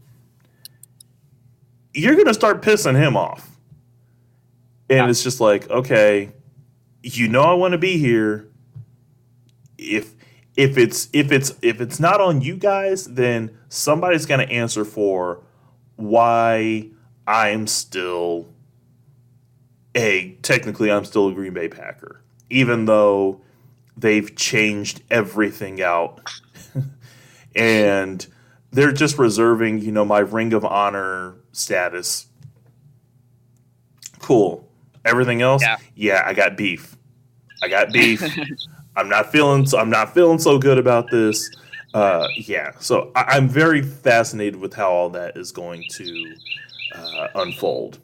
you're 1.92 2.14
going 2.14 2.26
to 2.26 2.34
start 2.34 2.62
pissing 2.62 2.96
him 2.96 3.14
off. 3.14 3.58
And 4.88 5.10
it's 5.10 5.22
just 5.22 5.38
like, 5.38 5.68
okay, 5.68 6.32
you 7.02 7.28
know 7.28 7.42
I 7.42 7.52
want 7.52 7.72
to 7.72 7.78
be 7.78 7.98
here. 7.98 8.48
If 9.76 10.14
if 10.56 10.78
it's 10.78 11.10
if 11.12 11.30
it's 11.30 11.52
if 11.60 11.82
it's 11.82 12.00
not 12.00 12.22
on 12.22 12.40
you 12.40 12.56
guys, 12.56 13.04
then 13.04 13.58
somebody's 13.68 14.24
going 14.24 14.46
to 14.46 14.50
answer 14.50 14.86
for 14.86 15.42
why 15.96 16.88
I'm 17.26 17.66
still 17.66 18.48
a 19.94 20.32
technically 20.42 20.90
I'm 20.90 21.04
still 21.04 21.28
a 21.28 21.32
Green 21.32 21.52
Bay 21.54 21.68
Packer, 21.68 22.22
even 22.50 22.86
though 22.86 23.40
they've 23.96 24.34
changed 24.34 25.02
everything 25.10 25.82
out, 25.82 26.20
and 27.56 28.26
they're 28.70 28.92
just 28.92 29.18
reserving 29.18 29.80
you 29.80 29.92
know 29.92 30.04
my 30.04 30.20
Ring 30.20 30.52
of 30.52 30.64
Honor 30.64 31.34
status. 31.52 32.26
Cool. 34.18 34.68
Everything 35.04 35.42
else, 35.42 35.62
Yeah. 35.96 36.22
I 36.24 36.32
got 36.32 36.56
beef. 36.56 36.96
I 37.62 37.68
got 37.68 37.92
beef. 37.92 38.22
I'm 38.96 39.08
not 39.08 39.32
feeling. 39.32 39.66
So, 39.66 39.78
I'm 39.78 39.90
not 39.90 40.14
feeling 40.14 40.38
so 40.38 40.58
good 40.58 40.78
about 40.78 41.10
this. 41.10 41.50
Uh, 41.94 42.28
yeah. 42.36 42.72
So 42.80 43.10
I, 43.14 43.24
I'm 43.36 43.48
very 43.48 43.82
fascinated 43.82 44.56
with 44.56 44.74
how 44.74 44.90
all 44.90 45.10
that 45.10 45.36
is 45.36 45.52
going 45.52 45.84
to 45.90 46.34
uh, 46.94 47.28
unfold. 47.34 47.98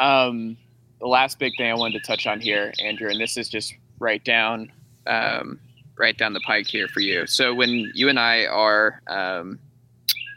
Um, 0.00 0.56
the 1.00 1.06
last 1.06 1.38
big 1.38 1.52
thing 1.56 1.70
I 1.70 1.74
wanted 1.74 2.02
to 2.02 2.06
touch 2.06 2.26
on 2.26 2.40
here, 2.40 2.72
Andrew, 2.80 3.08
and 3.08 3.20
this 3.20 3.36
is 3.36 3.48
just 3.48 3.74
right 4.00 4.24
down, 4.24 4.72
um, 5.06 5.60
right 5.96 6.16
down 6.16 6.32
the 6.32 6.40
pike 6.40 6.66
here 6.66 6.88
for 6.88 7.00
you. 7.00 7.26
So 7.26 7.54
when 7.54 7.90
you 7.94 8.08
and 8.08 8.18
I 8.18 8.46
are 8.46 9.00
um, 9.06 9.58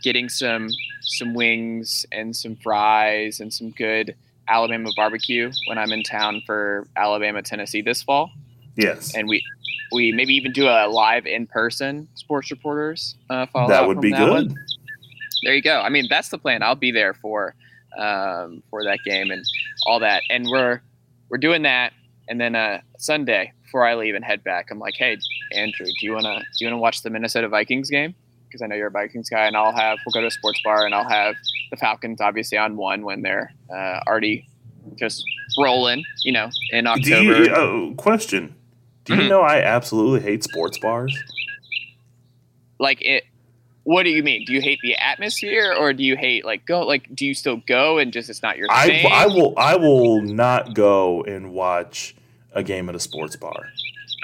getting 0.04 0.30
some 0.30 0.70
some 1.04 1.34
wings 1.34 2.06
and 2.12 2.36
some 2.36 2.56
fries 2.56 3.40
and 3.40 3.52
some 3.52 3.72
good 3.72 4.16
Alabama 4.48 4.90
barbecue 4.96 5.52
when 5.68 5.78
I'm 5.78 5.92
in 5.92 6.04
town 6.04 6.44
for 6.46 6.88
Alabama 6.96 7.42
Tennessee 7.42 7.82
this 7.82 8.04
fall, 8.04 8.32
Yes. 8.76 9.16
and 9.16 9.28
we 9.28 9.44
we 9.92 10.12
maybe 10.14 10.34
even 10.36 10.52
do 10.54 10.68
a 10.68 10.88
live 10.88 11.26
in 11.26 11.46
person 11.48 12.08
sports 12.16 12.50
reporters 12.52 13.16
uh, 13.30 13.46
follow 13.48 13.68
That 13.68 13.88
would 13.88 14.00
be 14.02 14.12
good. 14.12 14.30
One. 14.30 14.56
There 15.44 15.54
you 15.56 15.62
go. 15.62 15.82
I 15.82 15.90
mean, 15.90 16.08
that's 16.10 16.30
the 16.30 16.38
plan. 16.38 16.62
I'll 16.64 16.76
be 16.76 16.92
there 16.92 17.14
for 17.16 17.56
um, 17.98 18.64
for 18.70 18.84
that 18.84 19.00
game 19.04 19.32
and 19.32 19.44
all 19.86 20.00
that, 20.00 20.22
and 20.30 20.46
we're 20.50 20.82
we're 21.30 21.38
doing 21.40 21.64
that, 21.64 21.94
and 22.30 22.40
then 22.40 22.56
uh, 22.56 22.82
Sunday 22.98 23.52
before 23.64 23.86
I 23.86 23.96
leave 23.96 24.16
and 24.16 24.24
head 24.24 24.44
back, 24.44 24.68
I'm 24.70 24.80
like, 24.80 24.96
hey, 24.98 25.18
Andrew, 25.54 25.86
do 25.86 25.94
you 26.06 26.14
wanna 26.14 26.40
do 26.40 26.66
you 26.66 26.68
wanna 26.68 26.78
watch 26.82 27.02
the 27.04 27.10
Minnesota 27.10 27.50
Vikings 27.50 27.90
game? 27.90 28.14
Because 28.48 28.62
I 28.62 28.68
know 28.68 28.76
you're 28.76 28.88
a 28.88 28.92
Vikings 28.92 29.30
guy, 29.30 29.46
and 29.48 29.58
I'll 29.58 29.76
have 29.76 29.98
we'll 30.06 30.14
go 30.14 30.22
to 30.22 30.28
a 30.28 30.32
sports 30.32 30.62
bar, 30.64 30.86
and 30.86 30.94
I'll 30.94 31.08
have 31.10 31.36
the 31.72 31.78
Falcons 31.78 32.22
obviously 32.22 32.58
on 32.58 32.78
one 32.78 33.04
when 33.04 33.22
they're 33.24 33.52
uh, 33.74 34.00
already 34.08 34.48
just 34.96 35.24
rolling, 35.58 36.04
you 36.24 36.32
know, 36.34 36.50
in 36.72 36.84
Do 36.86 36.92
October. 36.92 37.44
you, 37.44 37.92
uh, 37.92 37.94
question. 37.96 38.56
Do 39.06 39.16
you 39.16 39.22
Mhm. 39.24 39.30
know 39.30 39.42
I 39.42 39.62
absolutely 39.62 40.22
hate 40.22 40.44
sports 40.44 40.78
bars? 40.80 41.16
like 42.80 43.00
it 43.04 43.26
what 43.84 44.02
do 44.04 44.10
you 44.10 44.24
mean 44.24 44.44
do 44.46 44.54
you 44.54 44.62
hate 44.62 44.80
the 44.82 44.96
atmosphere 44.96 45.72
or 45.78 45.94
do 45.94 46.04
you 46.04 46.16
hate 46.18 46.44
like 46.46 46.66
go 46.66 46.82
like 46.82 47.08
do 47.16 47.26
you 47.28 47.34
still 47.36 47.58
go 47.68 48.00
and 48.00 48.12
just 48.12 48.28
it's 48.30 48.42
not 48.42 48.58
your 48.58 48.68
I, 48.72 48.88
thing 48.88 49.06
I 49.12 49.28
will 49.28 49.54
I 49.56 49.76
will 49.76 50.22
not 50.22 50.74
go 50.74 51.24
and 51.24 51.52
watch 51.54 52.16
a 52.54 52.64
game 52.64 52.90
at 52.90 52.96
a 52.96 53.00
sports 53.00 53.36
bar. 53.36 53.68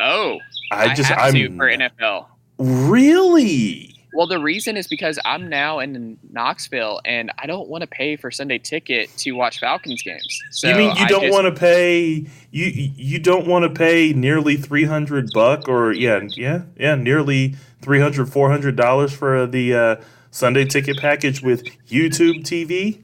oh 0.01 0.39
I 0.71 0.93
just 0.95 1.11
I'm 1.11 1.33
to 1.33 1.49
for 1.55 1.67
nfl 1.69 2.25
really 2.57 3.93
well 4.17 4.27
the 4.27 4.39
reason 4.39 4.75
is 4.75 4.87
because 4.87 5.19
i'm 5.23 5.47
now 5.47 5.79
in 5.79 6.17
knoxville 6.31 6.99
and 7.05 7.31
i 7.37 7.45
don't 7.45 7.69
want 7.69 7.81
to 7.81 7.87
pay 7.87 8.15
for 8.15 8.31
sunday 8.31 8.57
ticket 8.57 9.09
to 9.17 9.31
watch 9.33 9.59
falcons 9.59 10.01
games. 10.01 10.41
So 10.51 10.69
you 10.69 10.75
mean 10.75 10.95
you 10.95 11.05
I 11.05 11.07
don't 11.07 11.29
want 11.29 11.45
to 11.45 11.57
pay 11.57 12.25
you 12.51 12.65
you 12.71 13.19
don't 13.19 13.47
want 13.47 13.63
to 13.63 13.69
pay 13.69 14.13
nearly 14.13 14.57
300 14.57 15.29
buck 15.33 15.67
or 15.67 15.91
yeah 15.93 16.21
yeah 16.35 16.63
yeah 16.77 16.95
nearly 16.95 17.55
300 17.81 18.31
400 18.31 18.75
dollars 18.75 19.13
for 19.13 19.45
the 19.45 19.73
uh, 19.73 19.95
Sunday 20.31 20.65
ticket 20.65 20.97
package 20.97 21.41
with 21.41 21.65
YouTube 21.87 22.43
TV? 22.43 23.03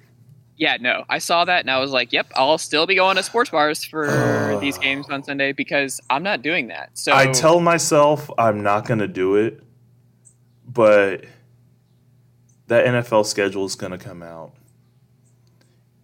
yeah 0.55 0.77
no. 0.79 1.03
I 1.09 1.17
saw 1.17 1.45
that 1.45 1.61
and 1.61 1.71
i 1.71 1.79
was 1.79 1.91
like 1.91 2.13
yep 2.13 2.27
i'll 2.35 2.57
still 2.57 2.85
be 2.85 2.95
going 2.95 3.17
to 3.17 3.23
sports 3.23 3.49
bars 3.49 3.83
for 3.83 4.57
these 4.61 4.77
games 4.77 5.09
on 5.09 5.23
sunday 5.23 5.51
because 5.51 5.99
i'm 6.09 6.23
not 6.23 6.41
doing 6.41 6.67
that. 6.67 6.97
So 6.97 7.13
I 7.13 7.31
tell 7.31 7.59
myself 7.59 8.29
I'm 8.37 8.61
not 8.61 8.85
going 8.85 8.99
to 8.99 9.07
do 9.07 9.35
it, 9.35 9.61
but 10.67 11.25
that 12.67 12.85
NFL 12.85 13.25
schedule 13.25 13.65
is 13.65 13.75
going 13.75 13.91
to 13.91 13.97
come 13.97 14.23
out. 14.23 14.53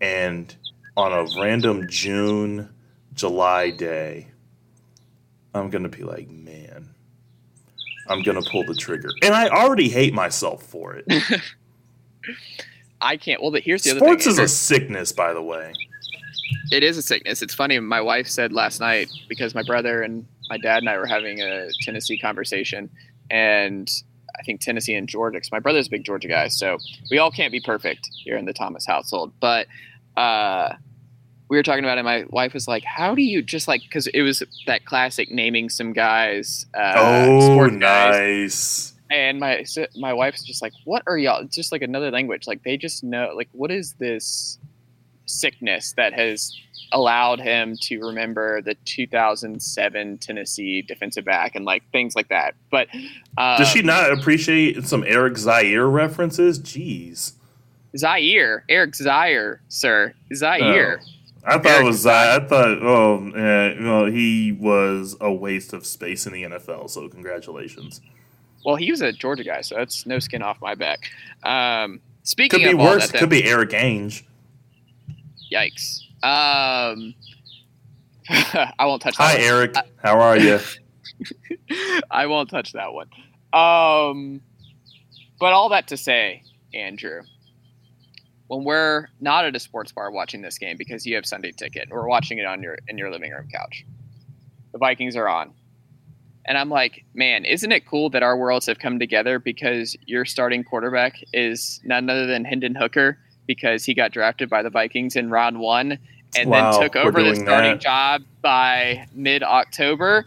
And 0.01 0.53
on 0.95 1.13
a 1.13 1.25
random 1.39 1.87
June, 1.89 2.69
July 3.13 3.71
day, 3.71 4.27
I'm 5.53 5.69
going 5.69 5.83
to 5.83 5.89
be 5.89 6.03
like, 6.03 6.29
man, 6.29 6.89
I'm 8.09 8.23
gonna 8.23 8.41
pull 8.41 8.65
the 8.65 8.73
trigger, 8.73 9.09
and 9.21 9.35
I 9.35 9.47
already 9.49 9.87
hate 9.87 10.13
myself 10.13 10.63
for 10.63 10.95
it. 10.95 11.05
I 13.01 13.15
can't. 13.17 13.41
Well, 13.41 13.51
but 13.51 13.61
here's 13.61 13.83
the 13.83 13.91
Sports 13.91 14.01
other 14.01 14.09
thing. 14.15 14.21
Sports 14.21 14.39
is 14.39 14.39
a 14.39 14.47
sickness, 14.47 15.11
by 15.11 15.31
the 15.31 15.43
way. 15.43 15.73
It 16.71 16.83
is 16.83 16.97
a 16.97 17.03
sickness. 17.03 17.43
It's 17.43 17.53
funny. 17.53 17.79
My 17.79 18.01
wife 18.01 18.27
said 18.27 18.51
last 18.51 18.79
night 18.79 19.09
because 19.29 19.53
my 19.53 19.61
brother 19.63 20.01
and 20.01 20.27
my 20.49 20.57
dad 20.57 20.79
and 20.79 20.89
I 20.89 20.97
were 20.97 21.05
having 21.05 21.39
a 21.41 21.69
Tennessee 21.83 22.17
conversation, 22.17 22.89
and 23.29 23.89
I 24.39 24.43
think 24.43 24.61
Tennessee 24.61 24.95
and 24.95 25.07
Georgia. 25.07 25.37
Because 25.37 25.51
my 25.51 25.59
brother's 25.59 25.87
a 25.87 25.89
big 25.89 26.03
Georgia 26.03 26.27
guy, 26.27 26.47
so 26.47 26.77
we 27.11 27.17
all 27.17 27.31
can't 27.31 27.51
be 27.51 27.59
perfect 27.59 28.09
here 28.23 28.37
in 28.37 28.45
the 28.45 28.53
Thomas 28.53 28.85
household. 28.85 29.33
But 29.39 29.67
uh, 30.17 30.73
we 31.49 31.57
were 31.57 31.63
talking 31.63 31.83
about 31.83 31.97
it. 31.97 32.03
My 32.03 32.25
wife 32.29 32.53
was 32.53 32.67
like, 32.67 32.83
"How 32.83 33.15
do 33.15 33.21
you 33.21 33.41
just 33.41 33.67
like?" 33.67 33.81
Because 33.81 34.07
it 34.07 34.21
was 34.21 34.43
that 34.67 34.85
classic 34.85 35.31
naming 35.31 35.69
some 35.69 35.93
guys. 35.93 36.65
Uh, 36.73 36.93
oh, 36.95 37.41
sports 37.41 37.75
guys. 37.77 38.13
nice. 38.13 38.93
And 39.11 39.39
my 39.39 39.63
so 39.63 39.87
my 39.95 40.13
wife's 40.13 40.43
just 40.43 40.61
like, 40.61 40.73
"What 40.85 41.03
are 41.07 41.17
y'all?" 41.17 41.41
It's 41.41 41.55
just 41.55 41.71
like 41.71 41.81
another 41.81 42.11
language. 42.11 42.47
Like 42.47 42.63
they 42.63 42.77
just 42.77 43.03
know. 43.03 43.33
Like 43.35 43.49
what 43.51 43.71
is 43.71 43.93
this 43.93 44.59
sickness 45.29 45.93
that 45.93 46.13
has 46.13 46.55
allowed 46.91 47.39
him 47.39 47.75
to 47.81 47.99
remember 47.99 48.61
the 48.61 48.75
2007 48.85 50.17
Tennessee 50.17 50.81
defensive 50.81 51.25
back 51.25 51.55
and 51.55 51.65
like 51.65 51.83
things 51.91 52.15
like 52.15 52.29
that? 52.29 52.55
But 52.71 52.87
uh, 53.37 53.57
Does 53.57 53.69
she 53.69 53.81
not 53.81 54.11
appreciate 54.11 54.85
some 54.85 55.03
Eric 55.05 55.35
Zeier 55.35 55.91
references? 55.91 56.59
Jeez. 56.59 57.33
Zeier, 57.95 58.61
Eric 58.69 58.91
Zeier, 58.93 59.59
sir, 59.67 60.13
Zeier. 60.31 60.99
I 61.45 61.53
thought 61.53 61.65
Eric 61.65 61.81
it 61.81 61.85
was 61.85 62.05
Zeier. 62.05 62.41
I 62.41 62.47
thought, 62.47 62.83
oh, 62.83 63.31
eh, 63.31 63.75
well, 63.81 64.05
he 64.05 64.51
was 64.51 65.15
a 65.19 65.31
waste 65.31 65.73
of 65.73 65.85
space 65.85 66.27
in 66.27 66.33
the 66.33 66.43
NFL. 66.43 66.89
So 66.89 67.07
congratulations. 67.07 68.01
Well, 68.65 68.75
he 68.75 68.91
was 68.91 69.01
a 69.01 69.11
Georgia 69.11 69.43
guy, 69.43 69.61
so 69.61 69.75
that's 69.75 70.05
no 70.05 70.19
skin 70.19 70.41
off 70.41 70.61
my 70.61 70.75
back. 70.75 71.09
Um, 71.43 72.01
speaking 72.23 72.59
Could 72.59 72.67
be 72.69 72.73
worse. 72.73 73.11
that, 73.11 73.19
Could 73.19 73.29
be 73.29 73.43
Eric 73.45 73.71
Ainge. 73.71 74.23
Yikes. 75.51 76.01
Um, 76.23 77.15
I 78.29 78.85
won't 78.85 79.01
touch 79.01 79.17
that. 79.17 79.23
Hi, 79.23 79.33
one. 79.35 79.43
Eric. 79.43 79.75
How 80.03 80.19
are 80.19 80.37
you? 80.37 80.59
I 82.11 82.27
won't 82.27 82.49
touch 82.49 82.73
that 82.73 82.93
one. 82.93 83.09
Um, 83.53 84.41
but 85.39 85.53
all 85.53 85.69
that 85.69 85.87
to 85.87 85.97
say, 85.97 86.43
Andrew, 86.73 87.21
when 88.47 88.63
we're 88.63 89.07
not 89.19 89.45
at 89.45 89.55
a 89.55 89.59
sports 89.59 89.91
bar 89.91 90.11
watching 90.11 90.41
this 90.41 90.57
game 90.57 90.77
because 90.77 91.05
you 91.05 91.15
have 91.15 91.25
Sunday 91.25 91.51
ticket, 91.51 91.89
we're 91.89 92.07
watching 92.07 92.37
it 92.37 92.45
on 92.45 92.61
your 92.61 92.77
in 92.87 92.97
your 92.97 93.11
living 93.11 93.31
room 93.31 93.47
couch. 93.53 93.85
The 94.71 94.77
Vikings 94.77 95.15
are 95.15 95.27
on. 95.27 95.53
And 96.45 96.57
I'm 96.57 96.69
like, 96.69 97.05
man, 97.13 97.45
isn't 97.45 97.71
it 97.71 97.85
cool 97.87 98.09
that 98.11 98.23
our 98.23 98.35
worlds 98.35 98.65
have 98.65 98.79
come 98.79 98.97
together 98.97 99.37
because 99.37 99.95
your 100.05 100.25
starting 100.25 100.63
quarterback 100.63 101.19
is 101.31 101.79
none 101.83 102.09
other 102.09 102.25
than 102.25 102.43
Hendon 102.43 102.73
Hooker 102.73 103.19
because 103.49 103.83
he 103.83 103.95
got 103.95 104.11
drafted 104.11 104.47
by 104.47 104.61
the 104.61 104.69
Vikings 104.69 105.15
in 105.15 105.31
round 105.31 105.59
one 105.59 105.97
and 106.37 106.51
Wow, 106.51 106.71
then 106.71 106.81
took 106.83 106.95
over 106.95 107.23
the 107.23 107.35
starting 107.35 107.71
that. 107.71 107.81
job 107.81 108.21
by 108.43 109.07
mid 109.11 109.41
October. 109.41 110.23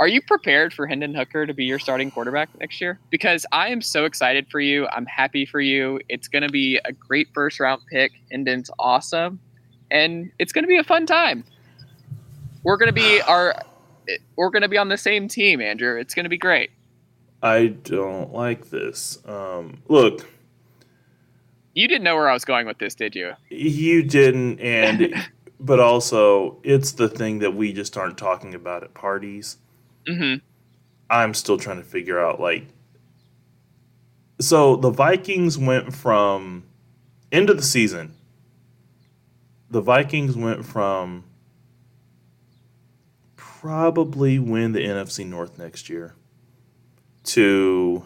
Are 0.00 0.08
you 0.08 0.22
prepared 0.22 0.72
for 0.72 0.86
Hendon 0.86 1.14
Hooker 1.14 1.44
to 1.44 1.52
be 1.52 1.66
your 1.66 1.78
starting 1.78 2.10
quarterback 2.10 2.48
next 2.58 2.80
year? 2.80 2.98
Because 3.10 3.44
I 3.52 3.68
am 3.68 3.82
so 3.82 4.06
excited 4.06 4.46
for 4.50 4.60
you. 4.60 4.86
I'm 4.88 5.04
happy 5.04 5.44
for 5.44 5.60
you. 5.60 6.00
It's 6.08 6.26
going 6.26 6.42
to 6.42 6.48
be 6.48 6.80
a 6.86 6.92
great 6.92 7.28
first 7.34 7.60
round 7.60 7.82
pick. 7.90 8.12
Hendon's 8.32 8.70
awesome. 8.78 9.38
And 9.90 10.32
it's 10.38 10.54
going 10.54 10.64
to 10.64 10.68
be 10.68 10.78
a 10.78 10.84
fun 10.84 11.04
time. 11.04 11.44
We're 12.62 12.78
going 12.78 12.88
to 12.88 12.94
be 12.94 13.20
our 13.28 13.54
we're 14.36 14.50
going 14.50 14.62
to 14.62 14.68
be 14.68 14.78
on 14.78 14.88
the 14.88 14.96
same 14.96 15.28
team, 15.28 15.60
Andrew. 15.60 16.00
It's 16.00 16.14
going 16.14 16.24
to 16.24 16.30
be 16.30 16.38
great. 16.38 16.70
I 17.42 17.66
don't 17.66 18.32
like 18.32 18.70
this. 18.70 19.18
Um, 19.26 19.82
look, 19.88 20.26
You 21.74 21.88
didn't 21.88 22.04
know 22.04 22.14
where 22.14 22.28
I 22.28 22.32
was 22.32 22.44
going 22.44 22.66
with 22.66 22.78
this, 22.78 22.94
did 22.94 23.14
you? 23.14 23.32
you 23.50 24.02
didn't, 24.02 24.60
and 24.60 25.14
but 25.60 25.80
also 25.80 26.58
it's 26.62 26.92
the 26.92 27.08
thing 27.08 27.40
that 27.40 27.54
we 27.54 27.72
just 27.72 27.96
aren't 27.96 28.16
talking 28.16 28.54
about 28.54 28.82
at 28.84 28.94
parties. 28.94 29.58
Mhm. 30.08 30.40
I'm 31.10 31.34
still 31.34 31.58
trying 31.58 31.78
to 31.78 31.84
figure 31.84 32.18
out 32.24 32.40
like. 32.40 32.66
So 34.40 34.76
the 34.76 34.90
Vikings 34.90 35.56
went 35.58 35.94
from 35.94 36.64
end 37.30 37.50
of 37.50 37.56
the 37.56 37.62
season. 37.62 38.14
The 39.70 39.80
Vikings 39.80 40.36
went 40.36 40.64
from 40.64 41.24
probably 43.36 44.38
win 44.38 44.72
the 44.72 44.80
NFC 44.80 45.24
North 45.26 45.58
next 45.58 45.88
year 45.88 46.14
to 47.24 48.04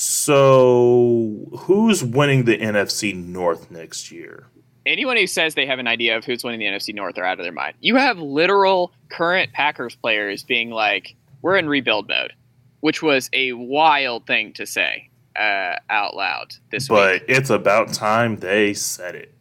so 0.00 1.46
who's 1.58 2.02
winning 2.02 2.44
the 2.44 2.56
NFC 2.56 3.14
North 3.14 3.70
next 3.70 4.10
year? 4.10 4.46
Anyone 4.86 5.18
who 5.18 5.26
says 5.26 5.54
they 5.54 5.66
have 5.66 5.78
an 5.78 5.86
idea 5.86 6.16
of 6.16 6.24
who's 6.24 6.42
winning 6.42 6.60
the 6.60 6.66
NFC 6.66 6.94
North 6.94 7.18
are 7.18 7.24
out 7.24 7.38
of 7.38 7.44
their 7.44 7.52
mind. 7.52 7.74
You 7.80 7.96
have 7.96 8.18
literal 8.18 8.92
current 9.10 9.52
Packers 9.52 9.94
players 9.94 10.42
being 10.42 10.70
like, 10.70 11.14
"We're 11.42 11.56
in 11.56 11.68
rebuild 11.68 12.08
mode," 12.08 12.32
which 12.80 13.02
was 13.02 13.28
a 13.34 13.52
wild 13.52 14.26
thing 14.26 14.54
to 14.54 14.64
say 14.64 15.10
uh, 15.36 15.76
out 15.90 16.16
loud 16.16 16.54
this 16.70 16.88
week. 16.88 16.98
But 16.98 17.22
it's 17.28 17.50
about 17.50 17.92
time 17.92 18.36
they 18.36 18.72
said 18.72 19.14
it. 19.14 19.34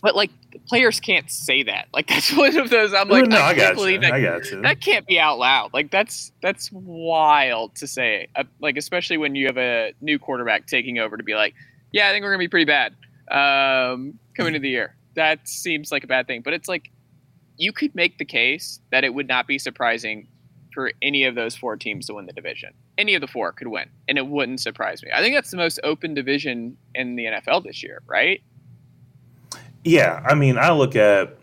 But 0.00 0.16
like, 0.16 0.30
players 0.66 1.00
can't 1.00 1.30
say 1.30 1.62
that. 1.64 1.88
Like 1.92 2.06
that's 2.08 2.32
one 2.32 2.56
of 2.56 2.70
those. 2.70 2.94
I'm 2.94 3.08
like, 3.08 3.26
no, 3.26 3.36
I, 3.36 3.48
I, 3.50 3.54
can't 3.54 3.58
got 3.58 3.74
believe 3.74 4.02
you. 4.02 4.08
that. 4.08 4.12
I 4.12 4.20
got 4.22 4.50
you. 4.50 4.62
That 4.62 4.80
can't 4.80 5.06
be 5.06 5.18
out 5.18 5.38
loud. 5.38 5.72
Like 5.72 5.90
that's 5.90 6.32
that's 6.42 6.70
wild 6.72 7.74
to 7.76 7.86
say. 7.86 8.28
Uh, 8.36 8.44
like 8.60 8.76
especially 8.76 9.16
when 9.16 9.34
you 9.34 9.46
have 9.46 9.58
a 9.58 9.92
new 10.00 10.18
quarterback 10.18 10.66
taking 10.66 10.98
over 10.98 11.16
to 11.16 11.22
be 11.22 11.34
like, 11.34 11.54
yeah, 11.92 12.08
I 12.08 12.12
think 12.12 12.24
we're 12.24 12.30
gonna 12.30 12.38
be 12.38 12.48
pretty 12.48 12.64
bad 12.64 12.94
um, 13.30 14.18
coming 14.36 14.54
into 14.54 14.60
the 14.60 14.70
year. 14.70 14.96
That 15.14 15.46
seems 15.46 15.92
like 15.92 16.04
a 16.04 16.06
bad 16.06 16.26
thing. 16.26 16.42
But 16.42 16.54
it's 16.54 16.68
like 16.68 16.90
you 17.56 17.72
could 17.72 17.94
make 17.94 18.18
the 18.18 18.24
case 18.24 18.80
that 18.90 19.04
it 19.04 19.14
would 19.14 19.28
not 19.28 19.46
be 19.46 19.58
surprising 19.58 20.28
for 20.72 20.90
any 21.02 21.24
of 21.24 21.34
those 21.34 21.54
four 21.54 21.76
teams 21.76 22.06
to 22.06 22.14
win 22.14 22.26
the 22.26 22.32
division. 22.32 22.72
Any 22.96 23.14
of 23.14 23.20
the 23.20 23.26
four 23.26 23.52
could 23.52 23.68
win, 23.68 23.90
and 24.08 24.18
it 24.18 24.26
wouldn't 24.26 24.60
surprise 24.60 25.02
me. 25.02 25.10
I 25.14 25.20
think 25.20 25.34
that's 25.34 25.50
the 25.50 25.56
most 25.56 25.78
open 25.84 26.14
division 26.14 26.76
in 26.94 27.16
the 27.16 27.26
NFL 27.26 27.64
this 27.64 27.82
year, 27.82 28.02
right? 28.06 28.42
Yeah, 29.84 30.22
I 30.26 30.34
mean, 30.34 30.58
I 30.58 30.72
look 30.72 30.96
at 30.96 31.36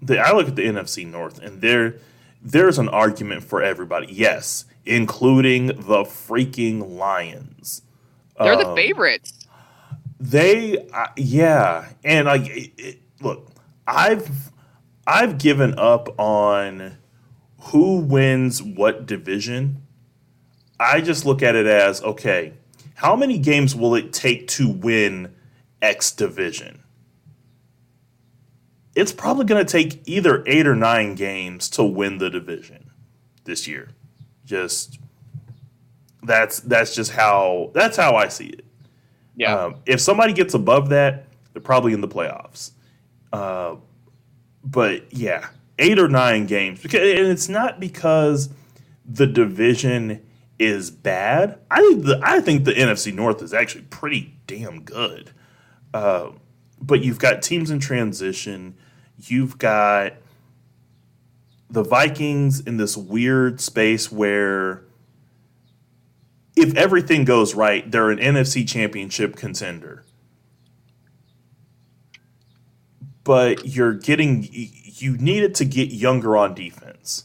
the 0.00 0.18
I 0.18 0.32
look 0.32 0.48
at 0.48 0.56
the 0.56 0.66
NFC 0.66 1.06
North, 1.06 1.38
and 1.40 1.60
there 1.60 1.96
there's 2.42 2.78
an 2.78 2.88
argument 2.88 3.44
for 3.44 3.62
everybody. 3.62 4.08
Yes, 4.12 4.64
including 4.86 5.68
the 5.68 6.04
freaking 6.04 6.96
Lions. 6.98 7.82
They're 8.40 8.56
the 8.56 8.66
Um, 8.68 8.76
favorites. 8.76 9.34
They, 10.20 10.78
uh, 10.92 11.08
yeah, 11.16 11.90
and 12.04 12.26
like, 12.26 12.46
it, 12.48 12.72
it, 12.78 12.98
look, 13.20 13.50
I've 13.86 14.50
I've 15.06 15.38
given 15.38 15.78
up 15.78 16.18
on 16.18 16.98
who 17.60 17.98
wins 17.98 18.62
what 18.62 19.06
division. 19.06 19.82
I 20.80 21.00
just 21.00 21.26
look 21.26 21.42
at 21.42 21.56
it 21.56 21.66
as 21.66 22.02
okay, 22.02 22.54
how 22.96 23.16
many 23.16 23.38
games 23.38 23.74
will 23.74 23.94
it 23.94 24.12
take 24.12 24.48
to 24.48 24.68
win 24.68 25.34
X 25.82 26.12
division? 26.12 26.82
It's 28.94 29.12
probably 29.12 29.44
going 29.44 29.64
to 29.64 29.70
take 29.70 30.02
either 30.06 30.42
eight 30.46 30.66
or 30.66 30.76
nine 30.76 31.14
games 31.14 31.68
to 31.70 31.84
win 31.84 32.18
the 32.18 32.28
division 32.28 32.90
this 33.44 33.66
year. 33.66 33.88
Just 34.44 34.98
that's 36.22 36.60
that's 36.60 36.94
just 36.94 37.12
how 37.12 37.70
that's 37.74 37.96
how 37.96 38.16
I 38.16 38.28
see 38.28 38.46
it. 38.46 38.64
Yeah. 39.36 39.54
Um, 39.54 39.76
if 39.86 40.00
somebody 40.00 40.32
gets 40.32 40.54
above 40.54 40.90
that, 40.90 41.26
they're 41.52 41.62
probably 41.62 41.92
in 41.92 42.00
the 42.00 42.08
playoffs. 42.08 42.72
Uh, 43.32 43.76
but 44.64 45.12
yeah, 45.12 45.48
eight 45.78 45.98
or 45.98 46.08
nine 46.08 46.46
games, 46.46 46.82
because, 46.82 47.00
and 47.00 47.28
it's 47.28 47.48
not 47.48 47.80
because 47.80 48.50
the 49.06 49.26
division 49.26 50.24
is 50.58 50.90
bad. 50.90 51.58
I 51.70 51.80
think 51.80 52.04
the 52.04 52.20
I 52.22 52.40
think 52.40 52.64
the 52.64 52.72
NFC 52.72 53.12
North 53.12 53.42
is 53.42 53.52
actually 53.52 53.84
pretty 53.84 54.34
damn 54.46 54.82
good. 54.82 55.30
Uh, 55.92 56.30
but 56.82 57.04
you've 57.04 57.18
got 57.18 57.42
teams 57.42 57.70
in 57.70 57.78
transition. 57.78 58.74
You've 59.16 59.56
got 59.56 60.14
the 61.70 61.82
Vikings 61.82 62.60
in 62.60 62.76
this 62.76 62.96
weird 62.96 63.60
space 63.60 64.10
where 64.10 64.82
if 66.56 66.76
everything 66.76 67.24
goes 67.24 67.54
right, 67.54 67.88
they're 67.90 68.10
an 68.10 68.18
NFC 68.18 68.68
championship 68.68 69.36
contender. 69.36 70.04
But 73.24 73.64
you're 73.64 73.94
getting, 73.94 74.46
you 74.50 75.16
needed 75.16 75.54
to 75.56 75.64
get 75.64 75.90
younger 75.90 76.36
on 76.36 76.54
defense. 76.54 77.24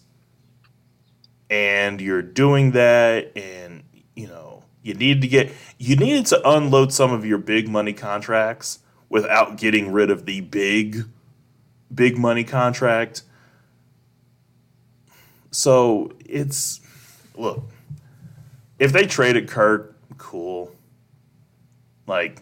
And 1.50 2.00
you're 2.00 2.22
doing 2.22 2.72
that, 2.72 3.36
and, 3.36 3.84
you 4.16 4.28
know, 4.28 4.64
you 4.84 4.94
needed 4.94 5.22
to 5.22 5.28
get, 5.28 5.52
you 5.78 5.96
needed 5.96 6.26
to 6.28 6.50
unload 6.50 6.94
some 6.94 7.12
of 7.12 7.26
your 7.26 7.38
big 7.38 7.70
money 7.70 7.94
contracts 7.94 8.80
without 9.10 9.58
getting 9.58 9.92
rid 9.92 10.10
of 10.10 10.26
the 10.26 10.42
big, 10.42 11.04
big 11.94 12.18
money 12.18 12.44
contract. 12.44 13.24
So 15.52 16.12
it's, 16.26 16.82
look, 17.36 17.64
if 18.80 18.92
they 18.92 19.06
traded 19.06 19.48
Kirk, 19.48 19.96
cool. 20.18 20.72
Like, 22.06 22.42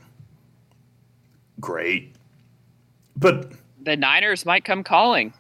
great. 1.60 2.14
But 3.16 3.52
The 3.82 3.96
Niners 3.96 4.46
might 4.46 4.66
come 4.66 4.84
calling. 4.84 5.34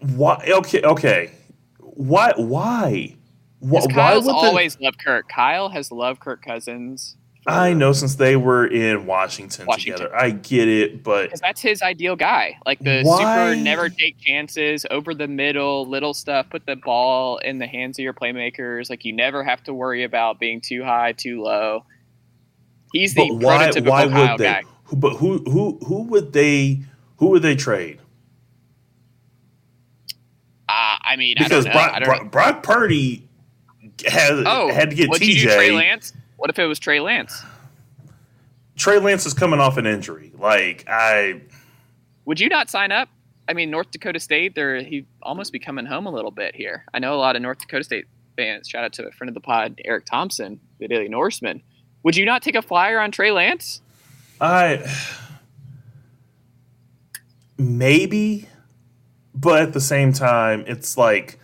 why? 0.00 0.44
Okay, 0.48 0.82
okay. 0.82 1.30
Why? 1.78 2.32
Why? 2.36 3.14
Why, 3.60 3.80
Because 3.80 3.86
why 3.86 3.92
Kyle's 3.94 4.24
would 4.26 4.32
the- 4.32 4.36
always 4.36 4.80
loved 4.80 4.98
Kirk. 4.98 5.28
Kyle 5.28 5.68
has 5.68 5.92
loved 5.92 6.20
Kirk 6.20 6.42
Cousins. 6.44 7.16
I 7.46 7.72
know 7.74 7.92
since 7.92 8.14
they 8.14 8.36
were 8.36 8.66
in 8.66 9.04
Washington, 9.06 9.66
Washington. 9.66 10.02
together. 10.06 10.16
I 10.16 10.30
get 10.30 10.68
it, 10.68 11.02
but 11.02 11.24
Because 11.24 11.40
that's 11.40 11.60
his 11.60 11.82
ideal 11.82 12.14
guy. 12.14 12.56
Like 12.64 12.78
the 12.78 13.02
Why? 13.02 13.50
super 13.50 13.60
never 13.62 13.88
take 13.88 14.16
chances, 14.20 14.86
over 14.90 15.12
the 15.12 15.26
middle, 15.26 15.84
little 15.86 16.14
stuff, 16.14 16.48
put 16.50 16.66
the 16.66 16.76
ball 16.76 17.38
in 17.38 17.58
the 17.58 17.66
hands 17.66 17.98
of 17.98 18.04
your 18.04 18.12
playmakers. 18.12 18.88
Like 18.88 19.04
you 19.04 19.12
never 19.12 19.42
have 19.42 19.62
to 19.64 19.74
worry 19.74 20.04
about 20.04 20.38
being 20.38 20.60
too 20.60 20.84
high, 20.84 21.12
too 21.12 21.42
low. 21.42 21.84
He's 22.92 23.14
the 23.14 23.26
but 23.28 23.36
why? 23.38 23.68
prototypical 23.70 23.88
Why 23.88 24.08
Kyle 24.08 24.32
would 24.32 24.38
they? 24.40 24.44
guy. 24.44 24.62
But 24.92 25.16
who? 25.16 25.38
Who? 25.38 25.78
Who 25.86 26.02
would 26.04 26.32
they? 26.32 26.80
Who 27.16 27.28
would 27.30 27.42
they 27.42 27.56
trade? 27.56 27.98
Uh, 30.68 30.96
I 31.02 31.16
mean, 31.16 31.36
I 31.38 31.44
Because 31.44 31.64
don't 31.64 31.74
know. 31.74 31.80
Brock, 31.80 31.92
I 31.92 31.98
don't 31.98 32.06
Brock, 32.08 32.22
know. 32.22 32.28
Brock 32.28 32.62
Purdy 32.62 33.28
has 34.06 34.42
Oh, 34.46 34.72
had 34.72 34.90
to 34.90 34.96
get 34.96 35.10
TJ. 35.10 35.42
Trey 35.54 35.70
Lance? 35.72 36.12
What 36.42 36.50
if 36.50 36.58
it 36.58 36.66
was 36.66 36.80
Trey 36.80 36.98
Lance? 36.98 37.44
Trey 38.74 38.98
Lance 38.98 39.26
is 39.26 39.32
coming 39.32 39.60
off 39.60 39.76
an 39.76 39.86
injury. 39.86 40.32
Like 40.36 40.82
I, 40.88 41.40
Would 42.24 42.40
you 42.40 42.48
not 42.48 42.68
sign 42.68 42.90
up? 42.90 43.08
I 43.46 43.52
mean, 43.52 43.70
North 43.70 43.92
Dakota 43.92 44.18
State, 44.18 44.56
they're 44.56 44.82
he 44.82 45.06
almost 45.22 45.52
be 45.52 45.60
coming 45.60 45.86
home 45.86 46.04
a 46.04 46.10
little 46.10 46.32
bit 46.32 46.56
here. 46.56 46.84
I 46.92 46.98
know 46.98 47.14
a 47.14 47.20
lot 47.20 47.36
of 47.36 47.42
North 47.42 47.60
Dakota 47.60 47.84
State 47.84 48.06
fans. 48.36 48.68
Shout 48.68 48.82
out 48.82 48.92
to 48.94 49.06
a 49.06 49.12
friend 49.12 49.28
of 49.28 49.34
the 49.34 49.40
pod, 49.40 49.80
Eric 49.84 50.04
Thompson, 50.04 50.58
the 50.80 50.88
Daily 50.88 51.06
Norseman. 51.06 51.62
Would 52.02 52.16
you 52.16 52.24
not 52.24 52.42
take 52.42 52.56
a 52.56 52.62
flyer 52.62 52.98
on 52.98 53.12
Trey 53.12 53.30
Lance? 53.30 53.80
I 54.40 54.84
maybe, 57.56 58.48
but 59.32 59.62
at 59.62 59.72
the 59.74 59.80
same 59.80 60.12
time, 60.12 60.64
it's 60.66 60.98
like, 60.98 61.38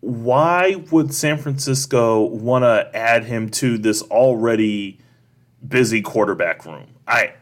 why 0.00 0.76
would 0.90 1.12
San 1.14 1.36
Francisco 1.38 2.22
want 2.24 2.62
to 2.64 2.90
add 2.96 3.24
him 3.24 3.48
to 3.50 3.76
this 3.78 4.02
already 4.02 4.98
busy 5.66 6.00
quarterback 6.02 6.64
room? 6.64 6.86
I, 7.06 7.34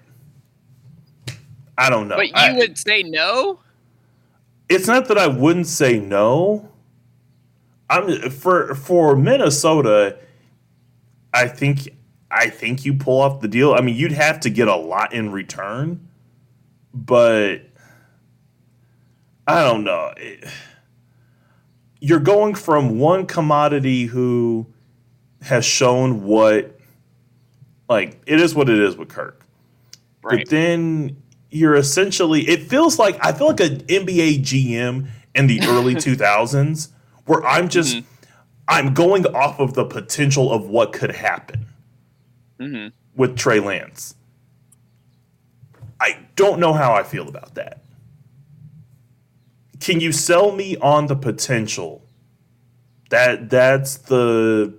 I 1.77 1.89
don't 1.91 2.09
know. 2.09 2.17
But 2.17 2.29
you 2.29 2.33
I- 2.35 2.53
would 2.57 2.77
say 2.79 3.03
no? 3.03 3.61
it's 4.69 4.87
not 4.87 5.07
that 5.09 5.17
I 5.17 5.27
wouldn't 5.29 5.67
say 5.67 5.99
no. 5.99 6.69
I'm 7.89 8.29
for 8.31 8.75
for 8.75 9.17
Minnesota. 9.17 10.19
I 11.33 11.49
think 11.49 11.89
I 12.31 12.51
think 12.51 12.85
you 12.85 12.93
pull 12.95 13.21
off 13.21 13.41
the 13.41 13.49
deal. 13.49 13.73
I 13.73 13.81
mean, 13.81 13.97
you'd 13.97 14.13
have 14.13 14.41
to 14.41 14.51
get 14.51 14.69
a 14.69 14.77
lot 14.77 15.15
in 15.15 15.33
return, 15.33 16.07
but 16.93 17.61
I 19.47 19.63
don't 19.63 19.85
know. 19.85 20.13
It- 20.19 20.45
you're 22.01 22.21
going 22.21 22.55
from 22.55 22.99
one 22.99 23.27
commodity 23.27 24.07
who 24.07 24.67
has 25.43 25.65
shown 25.65 26.23
what 26.25 26.79
like 27.89 28.21
it 28.27 28.41
is 28.41 28.55
what 28.55 28.69
it 28.69 28.79
is 28.79 28.97
with 28.97 29.09
Kirk. 29.09 29.45
Right. 30.23 30.39
But 30.41 30.51
then 30.51 31.17
you're 31.51 31.75
essentially 31.77 32.43
it 32.49 32.63
feels 32.69 32.99
like 32.99 33.19
I 33.25 33.33
feel 33.33 33.49
like 33.49 33.61
an 33.61 33.79
NBA 33.83 34.41
GM 34.43 35.09
in 35.35 35.47
the 35.47 35.61
early 35.67 35.95
2000s 35.97 36.89
where 37.27 37.45
I'm 37.47 37.69
just 37.69 37.97
Mm-hmm. 37.97 38.05
I'm 38.71 38.93
going 38.93 39.25
off 39.29 39.59
of 39.61 39.73
the 39.73 39.87
potential 39.87 40.53
of 40.53 40.69
what 40.69 40.93
could 40.93 41.11
happen 41.13 41.67
Mhm. 42.61 42.93
with 43.17 43.35
Trey 43.37 43.61
Lance. 43.61 44.15
I 46.01 46.19
don't 46.37 46.61
know 46.61 46.73
how 46.75 46.93
I 46.93 47.03
feel 47.03 47.29
about 47.29 47.55
that. 47.55 47.83
Can 49.81 50.01
you 50.01 50.13
sell 50.13 50.53
me 50.53 50.77
on 50.79 51.07
the 51.07 51.17
potential? 51.17 52.03
That 53.11 53.49
that's 53.49 53.97
the 53.97 54.75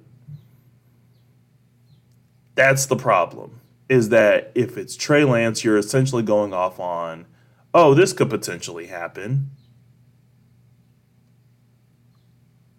that's 2.56 2.86
the 2.88 2.96
problem. 2.96 3.60
Is 3.88 4.10
that 4.10 4.52
if 4.54 4.78
it's 4.78 4.96
Trey 4.96 5.24
Lance, 5.24 5.64
you're 5.64 5.78
essentially 5.78 6.22
going 6.22 6.54
off 6.54 6.80
on, 6.80 7.26
oh, 7.74 7.94
this 7.96 8.14
could 8.14 8.30
potentially 8.30 8.86
happen. 8.88 9.50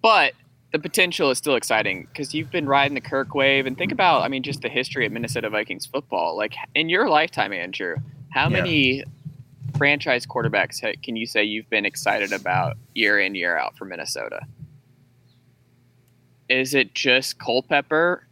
But 0.03 0.35
the 0.73 0.79
potential 0.79 1.31
is 1.31 1.39
still 1.39 1.57
exciting 1.57 2.07
because 2.13 2.33
you've 2.33 2.51
been 2.51 2.67
riding 2.67 2.95
the 2.95 3.01
Kirk 3.01 3.35
wave. 3.35 3.67
And 3.67 3.77
think 3.77 3.91
about, 3.93 4.23
I 4.23 4.29
mean, 4.29 4.43
just 4.43 4.63
the 4.63 4.69
history 4.69 5.05
of 5.05 5.13
Minnesota 5.13 5.51
Vikings 5.51 5.85
football. 5.85 6.37
Like 6.37 6.55
in 6.75 6.89
your 6.89 7.09
lifetime, 7.09 7.53
Andrew, 7.53 7.97
how 8.31 8.45
Yeah. 8.45 8.49
many 8.63 9.05
franchise 9.81 10.27
quarterbacks 10.27 10.83
can 11.03 11.17
you 11.17 11.25
say 11.25 11.43
you've 11.43 11.71
been 11.71 11.87
excited 11.87 12.35
about 12.35 12.77
year 12.95 13.19
in, 13.19 13.35
year 13.35 13.57
out 13.57 13.79
for 13.79 13.87
Minnesota? 13.87 14.41
Is 16.51 16.75
it 16.75 16.93
just 16.95 17.39
Culpepper 17.39 18.27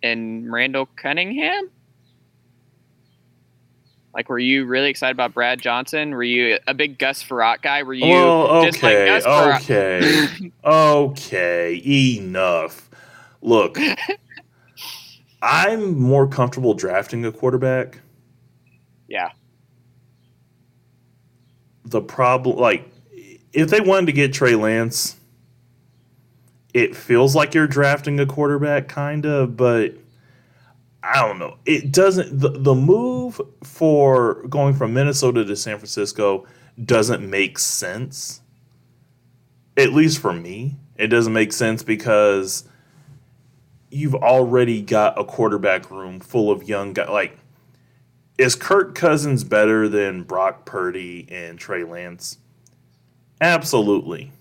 and 0.00 0.52
Randall 0.52 0.86
Cunningham? 0.94 1.72
Like, 4.14 4.28
were 4.28 4.38
you 4.38 4.64
really 4.64 4.90
excited 4.90 5.16
about 5.16 5.34
Brad 5.34 5.60
Johnson? 5.60 6.12
Were 6.12 6.22
you 6.22 6.60
a 6.68 6.74
big 6.74 7.00
Gus 7.00 7.20
Frerotte 7.20 7.62
guy? 7.62 7.82
Were 7.82 7.94
you 7.94 8.04
oh, 8.04 8.60
like 8.60 8.76
okay, 8.76 9.06
Gus 9.06 9.26
Frerotte? 9.26 9.60
okay, 9.60 10.52
okay, 10.64 12.16
enough. 12.16 12.88
Look, 13.40 13.76
I'm 15.42 15.98
more 15.98 16.28
comfortable 16.28 16.74
drafting 16.74 17.24
a 17.24 17.32
quarterback. 17.32 17.98
Yeah. 19.08 19.30
The 21.92 22.00
problem, 22.00 22.56
like, 22.56 22.90
if 23.52 23.68
they 23.68 23.80
wanted 23.80 24.06
to 24.06 24.12
get 24.12 24.32
Trey 24.32 24.54
Lance, 24.54 25.16
it 26.72 26.96
feels 26.96 27.36
like 27.36 27.54
you're 27.54 27.66
drafting 27.66 28.18
a 28.18 28.26
quarterback, 28.26 28.88
kind 28.88 29.26
of, 29.26 29.56
but 29.56 29.94
I 31.02 31.20
don't 31.20 31.38
know. 31.38 31.58
It 31.66 31.92
doesn't. 31.92 32.40
The, 32.40 32.48
the 32.48 32.74
move 32.74 33.40
for 33.62 34.42
going 34.48 34.74
from 34.74 34.94
Minnesota 34.94 35.44
to 35.44 35.54
San 35.54 35.76
Francisco 35.76 36.46
doesn't 36.82 37.28
make 37.28 37.58
sense. 37.58 38.40
At 39.76 39.92
least 39.92 40.18
for 40.18 40.32
me, 40.32 40.76
it 40.96 41.08
doesn't 41.08 41.32
make 41.32 41.52
sense 41.52 41.82
because 41.82 42.64
you've 43.90 44.14
already 44.14 44.80
got 44.80 45.18
a 45.20 45.24
quarterback 45.24 45.90
room 45.90 46.20
full 46.20 46.50
of 46.50 46.66
young 46.66 46.94
guys. 46.94 47.10
Like, 47.10 47.38
is 48.38 48.54
Kirk 48.56 48.94
Cousins 48.94 49.44
better 49.44 49.88
than 49.88 50.22
Brock 50.22 50.64
Purdy 50.64 51.26
and 51.30 51.58
Trey 51.58 51.84
Lance? 51.84 52.38
Absolutely. 53.40 54.32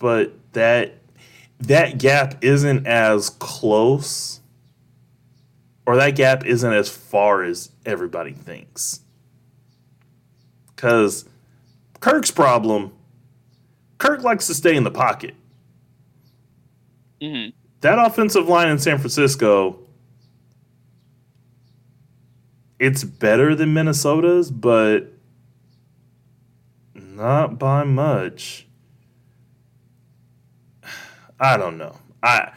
But 0.00 0.32
that 0.52 0.94
that 1.60 1.98
gap 1.98 2.36
isn't 2.42 2.86
as 2.86 3.30
close 3.30 4.40
or 5.86 5.96
that 5.96 6.14
gap 6.14 6.46
isn't 6.46 6.72
as 6.72 6.88
far 6.88 7.42
as 7.42 7.70
everybody 7.84 8.32
thinks. 8.32 9.00
Cuz 10.76 11.24
Kirk's 12.00 12.30
problem 12.30 12.92
Kirk 13.98 14.22
likes 14.22 14.46
to 14.46 14.54
stay 14.54 14.76
in 14.76 14.84
the 14.84 14.90
pocket. 14.90 15.34
Mhm. 17.20 17.52
That 17.80 17.98
offensive 17.98 18.48
line 18.48 18.68
in 18.68 18.78
San 18.78 18.98
Francisco 18.98 19.78
it's 22.78 23.04
better 23.04 23.54
than 23.54 23.74
Minnesota's, 23.74 24.50
but 24.50 25.12
not 26.94 27.58
by 27.58 27.84
much. 27.84 28.66
I 31.40 31.56
don't 31.56 31.78
know. 31.78 31.96
I 32.22 32.52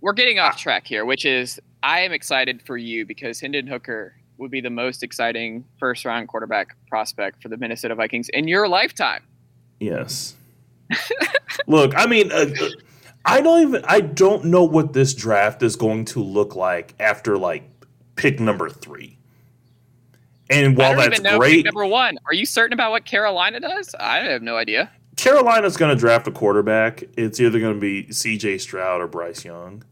we're 0.00 0.12
getting 0.12 0.38
off 0.38 0.56
track 0.56 0.86
here, 0.86 1.04
which 1.04 1.24
is 1.24 1.60
I 1.82 2.00
am 2.00 2.12
excited 2.12 2.62
for 2.62 2.76
you 2.76 3.06
because 3.06 3.40
Hendon 3.40 3.66
Hooker 3.66 4.14
would 4.38 4.50
be 4.50 4.60
the 4.60 4.70
most 4.70 5.02
exciting 5.02 5.64
first 5.78 6.04
round 6.04 6.28
quarterback 6.28 6.76
prospect 6.88 7.42
for 7.42 7.48
the 7.48 7.56
Minnesota 7.56 7.94
Vikings 7.94 8.28
in 8.30 8.48
your 8.48 8.68
lifetime. 8.68 9.22
yes. 9.78 10.34
Look, 11.66 11.92
I 11.96 12.06
mean, 12.06 12.32
uh, 12.32 12.46
uh, 12.60 12.68
I 13.24 13.40
don't 13.40 13.62
even. 13.62 13.84
I 13.84 14.00
don't 14.00 14.46
know 14.46 14.64
what 14.64 14.92
this 14.92 15.14
draft 15.14 15.62
is 15.62 15.76
going 15.76 16.06
to 16.06 16.22
look 16.22 16.56
like 16.56 16.94
after 16.98 17.38
like 17.38 17.62
pick 18.20 18.38
number 18.38 18.68
three. 18.68 19.16
And 20.50 20.76
while 20.76 20.96
that's 20.96 21.20
great, 21.20 21.64
number 21.64 21.86
one. 21.86 22.18
Are 22.26 22.34
you 22.34 22.44
certain 22.44 22.72
about 22.72 22.90
what 22.90 23.04
Carolina 23.04 23.60
does? 23.60 23.94
I 23.98 24.18
have 24.18 24.42
no 24.42 24.56
idea. 24.56 24.90
Carolina's 25.16 25.76
going 25.76 25.94
to 25.94 25.98
draft 25.98 26.26
a 26.26 26.30
quarterback. 26.30 27.04
It's 27.16 27.38
either 27.40 27.60
going 27.60 27.74
to 27.74 27.80
be 27.80 28.10
C.J. 28.12 28.58
Stroud 28.58 29.00
or 29.00 29.06
Bryce 29.06 29.44
Young. 29.44 29.84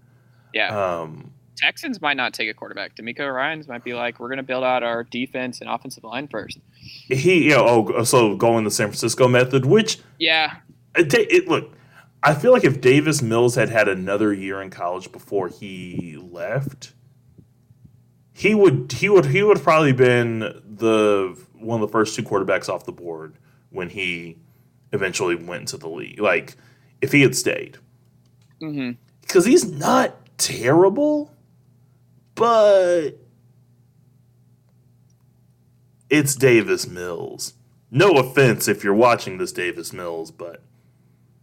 Yeah. 0.52 0.76
Um, 0.76 1.32
Texans 1.56 2.00
might 2.00 2.16
not 2.16 2.34
take 2.34 2.48
a 2.48 2.54
quarterback. 2.54 2.96
DeMeco 2.96 3.32
Ryans 3.32 3.68
might 3.68 3.84
be 3.84 3.94
like, 3.94 4.20
we're 4.20 4.28
going 4.28 4.38
to 4.38 4.42
build 4.42 4.64
out 4.64 4.82
our 4.82 5.04
defense 5.04 5.60
and 5.60 5.68
offensive 5.68 6.04
line 6.04 6.28
first. 6.28 6.58
He, 6.80 7.44
you 7.44 7.50
know, 7.50 7.92
oh, 7.96 8.04
so 8.04 8.36
going 8.36 8.64
the 8.64 8.70
San 8.70 8.88
Francisco 8.88 9.28
method, 9.28 9.64
which 9.64 9.98
yeah, 10.18 10.56
it, 10.96 11.12
it 11.14 11.48
look. 11.48 11.72
I 12.22 12.34
feel 12.34 12.52
like 12.52 12.64
if 12.64 12.80
Davis 12.80 13.22
Mills 13.22 13.54
had 13.54 13.68
had 13.68 13.88
another 13.88 14.32
year 14.32 14.60
in 14.60 14.70
college 14.70 15.12
before 15.12 15.48
he 15.48 16.18
left, 16.30 16.92
he 18.38 18.54
would 18.54 18.92
he 18.92 19.08
would 19.08 19.26
he 19.26 19.42
would 19.42 19.56
have 19.56 19.64
probably 19.64 19.92
been 19.92 20.38
the 20.64 21.36
one 21.54 21.82
of 21.82 21.88
the 21.88 21.92
first 21.92 22.14
two 22.14 22.22
quarterbacks 22.22 22.68
off 22.68 22.84
the 22.84 22.92
board 22.92 23.34
when 23.70 23.88
he 23.88 24.38
eventually 24.92 25.34
went 25.34 25.66
to 25.66 25.76
the 25.76 25.88
league. 25.88 26.20
Like 26.20 26.54
if 27.02 27.10
he 27.10 27.22
had 27.22 27.34
stayed, 27.34 27.78
because 28.60 28.76
mm-hmm. 28.76 29.50
he's 29.50 29.68
not 29.68 30.14
terrible, 30.38 31.34
but 32.36 33.10
it's 36.08 36.36
Davis 36.36 36.86
Mills. 36.86 37.54
No 37.90 38.12
offense 38.12 38.68
if 38.68 38.84
you're 38.84 38.94
watching 38.94 39.38
this 39.38 39.50
Davis 39.50 39.92
Mills, 39.92 40.30
but 40.30 40.62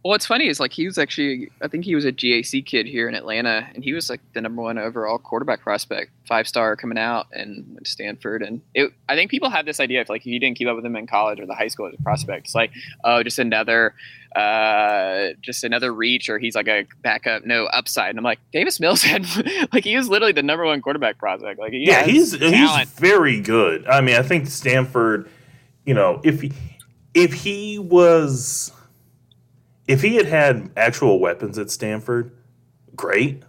well, 0.06 0.12
what's 0.12 0.26
funny 0.26 0.46
is 0.46 0.60
like 0.60 0.72
he 0.72 0.86
was 0.86 0.98
actually, 0.98 1.50
I 1.60 1.66
think 1.66 1.84
he 1.84 1.96
was 1.96 2.04
a 2.04 2.12
GAC 2.12 2.64
kid 2.64 2.86
here 2.86 3.08
in 3.08 3.16
Atlanta, 3.16 3.68
and 3.74 3.82
he 3.82 3.92
was 3.92 4.08
like 4.08 4.20
the 4.34 4.40
number 4.40 4.62
one 4.62 4.78
overall 4.78 5.18
quarterback 5.18 5.62
prospect, 5.62 6.12
five 6.28 6.46
star 6.46 6.76
coming 6.76 6.96
out, 6.96 7.26
and 7.32 7.66
went 7.74 7.86
to 7.86 7.90
Stanford. 7.90 8.40
And 8.40 8.62
it, 8.72 8.92
I 9.08 9.16
think 9.16 9.32
people 9.32 9.50
have 9.50 9.66
this 9.66 9.80
idea 9.80 10.00
of 10.00 10.08
like 10.08 10.20
if 10.20 10.26
you 10.26 10.38
didn't 10.38 10.58
keep 10.58 10.68
up 10.68 10.76
with 10.76 10.86
him 10.86 10.94
in 10.94 11.08
college 11.08 11.40
or 11.40 11.46
the 11.46 11.56
high 11.56 11.66
school 11.66 11.88
as 11.88 11.94
a 11.98 12.02
prospect, 12.04 12.46
it's 12.46 12.54
like 12.54 12.70
oh, 13.02 13.24
just 13.24 13.40
another, 13.40 13.96
uh, 14.36 15.30
just 15.40 15.64
another 15.64 15.92
reach, 15.92 16.28
or 16.28 16.38
he's 16.38 16.54
like 16.54 16.68
a 16.68 16.86
backup, 17.02 17.44
no 17.44 17.66
upside. 17.66 18.10
And 18.10 18.18
I'm 18.18 18.24
like 18.24 18.38
Davis 18.52 18.78
Mills 18.78 19.02
had 19.02 19.26
like 19.72 19.82
he 19.82 19.96
was 19.96 20.08
literally 20.08 20.32
the 20.32 20.44
number 20.44 20.64
one 20.64 20.82
quarterback 20.82 21.18
prospect. 21.18 21.58
Like 21.58 21.72
he 21.72 21.84
yeah, 21.84 22.04
he's 22.04 22.30
talent. 22.38 22.54
he's 22.54 22.90
very 22.90 23.40
good. 23.40 23.84
I 23.88 24.02
mean, 24.02 24.14
I 24.14 24.22
think 24.22 24.46
Stanford, 24.46 25.28
you 25.84 25.94
know, 25.94 26.20
if 26.22 26.42
he, 26.42 26.52
if 27.12 27.32
he 27.32 27.80
was 27.80 28.70
if 29.86 30.02
he 30.02 30.16
had 30.16 30.26
had 30.26 30.70
actual 30.76 31.18
weapons 31.20 31.58
at 31.58 31.70
Stanford, 31.70 32.32
great. 32.94 33.42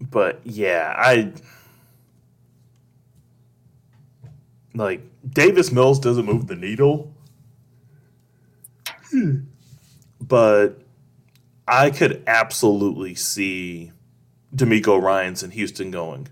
But 0.00 0.40
yeah, 0.44 0.94
I 0.96 1.32
like 4.74 5.02
Davis 5.28 5.72
Mills 5.72 5.98
doesn't 5.98 6.26
move 6.26 6.46
the 6.46 6.56
needle. 6.56 7.12
But 10.20 10.80
I 11.68 11.90
could 11.90 12.22
absolutely 12.26 13.14
see 13.14 13.92
DeMeco 14.54 15.00
Ryans 15.00 15.42
in 15.42 15.50
Houston 15.52 15.90
going. 15.90 16.28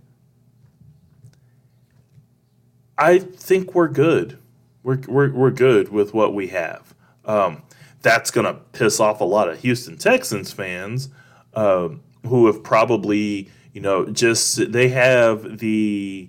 I 2.99 3.19
think 3.19 3.75
we're 3.75 3.89
good. 3.89 4.39
We're, 4.83 4.99
we're, 5.07 5.33
we're 5.33 5.51
good 5.51 5.91
with 5.91 6.13
what 6.15 6.35
we 6.35 6.49
have. 6.49 6.95
Um, 7.25 7.63
that's 8.03 8.31
going 8.31 8.47
to 8.47 8.55
piss 8.73 9.01
off 9.01 9.21
a 9.21 9.25
lot 9.25 9.49
of 9.49 9.61
Houston 9.61 9.97
Texans 9.97 10.53
fans 10.53 11.09
um, 11.55 12.03
who 12.27 12.47
have 12.47 12.63
probably, 12.63 13.49
you 13.73 13.81
know, 13.81 14.07
just 14.07 14.73
they 14.73 14.89
have 14.89 15.59
the, 15.59 16.29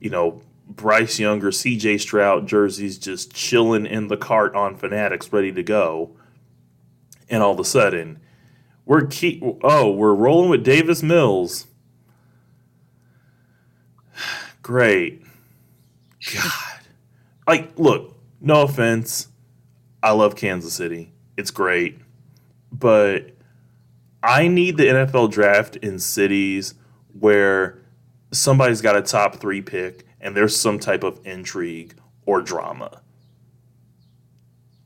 you 0.00 0.10
know, 0.10 0.42
Bryce 0.68 1.18
Younger, 1.18 1.50
CJ 1.50 2.00
Stroud 2.00 2.46
jerseys 2.46 2.98
just 2.98 3.34
chilling 3.34 3.86
in 3.86 4.08
the 4.08 4.16
cart 4.16 4.54
on 4.54 4.76
Fanatics, 4.76 5.32
ready 5.32 5.52
to 5.52 5.62
go. 5.62 6.16
And 7.28 7.42
all 7.42 7.52
of 7.52 7.60
a 7.60 7.64
sudden, 7.64 8.20
we're 8.84 9.06
keep 9.06 9.42
oh, 9.62 9.90
we're 9.90 10.14
rolling 10.14 10.50
with 10.50 10.64
Davis 10.64 11.02
Mills. 11.02 11.66
Great. 14.62 15.22
God. 16.34 16.80
Like, 17.46 17.78
look, 17.78 18.16
no 18.40 18.62
offense. 18.62 19.28
I 20.02 20.12
love 20.12 20.36
Kansas 20.36 20.74
City. 20.74 21.11
It's 21.36 21.50
great. 21.50 21.98
But 22.70 23.30
I 24.22 24.48
need 24.48 24.76
the 24.76 24.84
NFL 24.84 25.30
draft 25.30 25.76
in 25.76 25.98
cities 25.98 26.74
where 27.18 27.78
somebody's 28.30 28.80
got 28.80 28.96
a 28.96 29.02
top 29.02 29.36
three 29.36 29.60
pick 29.60 30.06
and 30.20 30.36
there's 30.36 30.56
some 30.56 30.78
type 30.78 31.02
of 31.02 31.20
intrigue 31.24 31.94
or 32.24 32.40
drama. 32.40 33.02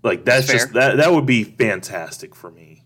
Like 0.02 0.24
that's, 0.24 0.46
that's 0.46 0.62
just 0.62 0.74
that 0.74 0.96
that 0.98 1.12
would 1.12 1.26
be 1.26 1.44
fantastic 1.44 2.34
for 2.34 2.50
me. 2.50 2.84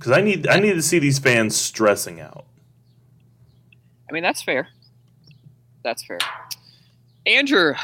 Cuz 0.00 0.12
I 0.12 0.20
need 0.20 0.46
I 0.46 0.60
need 0.60 0.74
to 0.74 0.82
see 0.82 0.98
these 0.98 1.18
fans 1.18 1.56
stressing 1.56 2.20
out. 2.20 2.46
I 4.08 4.12
mean, 4.12 4.22
that's 4.22 4.42
fair. 4.42 4.68
That's 5.82 6.04
fair. 6.04 6.18
Andrew, 7.26 7.74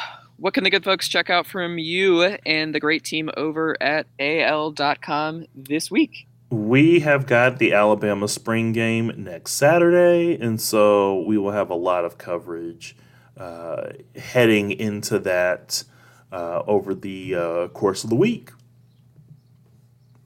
what 0.42 0.54
can 0.54 0.64
the 0.64 0.70
good 0.70 0.82
folks 0.82 1.06
check 1.06 1.30
out 1.30 1.46
from 1.46 1.78
you 1.78 2.20
and 2.24 2.74
the 2.74 2.80
great 2.80 3.04
team 3.04 3.30
over 3.36 3.80
at 3.80 4.08
AL.com 4.18 5.46
this 5.54 5.88
week? 5.88 6.26
We 6.50 6.98
have 6.98 7.26
got 7.26 7.60
the 7.60 7.72
Alabama 7.72 8.26
spring 8.26 8.72
game 8.72 9.12
next 9.16 9.52
Saturday, 9.52 10.34
and 10.34 10.60
so 10.60 11.22
we 11.22 11.38
will 11.38 11.52
have 11.52 11.70
a 11.70 11.76
lot 11.76 12.04
of 12.04 12.18
coverage 12.18 12.96
uh, 13.36 13.90
heading 14.16 14.72
into 14.72 15.20
that 15.20 15.84
uh, 16.32 16.64
over 16.66 16.92
the 16.92 17.36
uh, 17.36 17.68
course 17.68 18.02
of 18.02 18.10
the 18.10 18.16
week. 18.16 18.50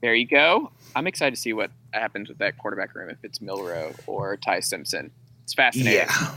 There 0.01 0.15
you 0.15 0.25
go. 0.25 0.71
I'm 0.95 1.05
excited 1.05 1.35
to 1.35 1.39
see 1.39 1.53
what 1.53 1.69
happens 1.93 2.27
with 2.27 2.39
that 2.39 2.57
quarterback 2.57 2.95
room 2.95 3.11
if 3.11 3.23
it's 3.23 3.39
Milroe 3.39 3.93
or 4.07 4.35
Ty 4.35 4.61
Simpson. 4.61 5.11
It's 5.43 5.53
fascinating. 5.53 5.93
Yeah. 5.93 6.35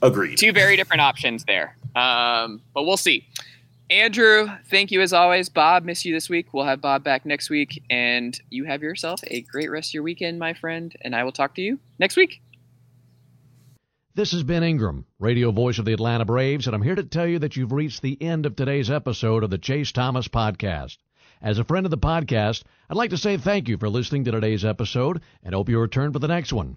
Agreed. 0.00 0.38
Two 0.38 0.52
very 0.52 0.76
different 0.76 1.02
options 1.02 1.44
there. 1.44 1.76
Um, 1.94 2.62
but 2.74 2.84
we'll 2.84 2.96
see. 2.96 3.26
Andrew, 3.90 4.48
thank 4.70 4.90
you 4.90 5.02
as 5.02 5.12
always. 5.12 5.48
Bob, 5.48 5.84
miss 5.84 6.04
you 6.04 6.14
this 6.14 6.30
week. 6.30 6.54
We'll 6.54 6.64
have 6.64 6.80
Bob 6.80 7.04
back 7.04 7.26
next 7.26 7.50
week. 7.50 7.82
And 7.90 8.38
you 8.48 8.64
have 8.64 8.82
yourself 8.82 9.20
a 9.26 9.42
great 9.42 9.70
rest 9.70 9.90
of 9.90 9.94
your 9.94 10.02
weekend, 10.02 10.38
my 10.38 10.54
friend. 10.54 10.94
And 11.02 11.14
I 11.14 11.24
will 11.24 11.32
talk 11.32 11.54
to 11.56 11.60
you 11.60 11.78
next 11.98 12.16
week. 12.16 12.40
This 14.14 14.34
is 14.34 14.42
Ben 14.42 14.62
Ingram, 14.62 15.06
radio 15.18 15.50
voice 15.52 15.78
of 15.78 15.86
the 15.86 15.94
Atlanta 15.94 16.26
Braves, 16.26 16.66
and 16.66 16.76
I'm 16.76 16.82
here 16.82 16.94
to 16.94 17.02
tell 17.02 17.26
you 17.26 17.38
that 17.38 17.56
you've 17.56 17.72
reached 17.72 18.02
the 18.02 18.20
end 18.20 18.44
of 18.44 18.54
today's 18.54 18.90
episode 18.90 19.42
of 19.42 19.48
the 19.48 19.56
Chase 19.56 19.90
Thomas 19.90 20.28
Podcast. 20.28 20.98
As 21.40 21.58
a 21.58 21.64
friend 21.64 21.86
of 21.86 21.90
the 21.90 21.96
podcast, 21.96 22.62
I'd 22.90 22.96
like 22.98 23.08
to 23.08 23.16
say 23.16 23.38
thank 23.38 23.70
you 23.70 23.78
for 23.78 23.88
listening 23.88 24.24
to 24.24 24.30
today's 24.30 24.66
episode 24.66 25.22
and 25.42 25.54
hope 25.54 25.70
you 25.70 25.80
return 25.80 26.12
for 26.12 26.18
the 26.18 26.28
next 26.28 26.52
one. 26.52 26.76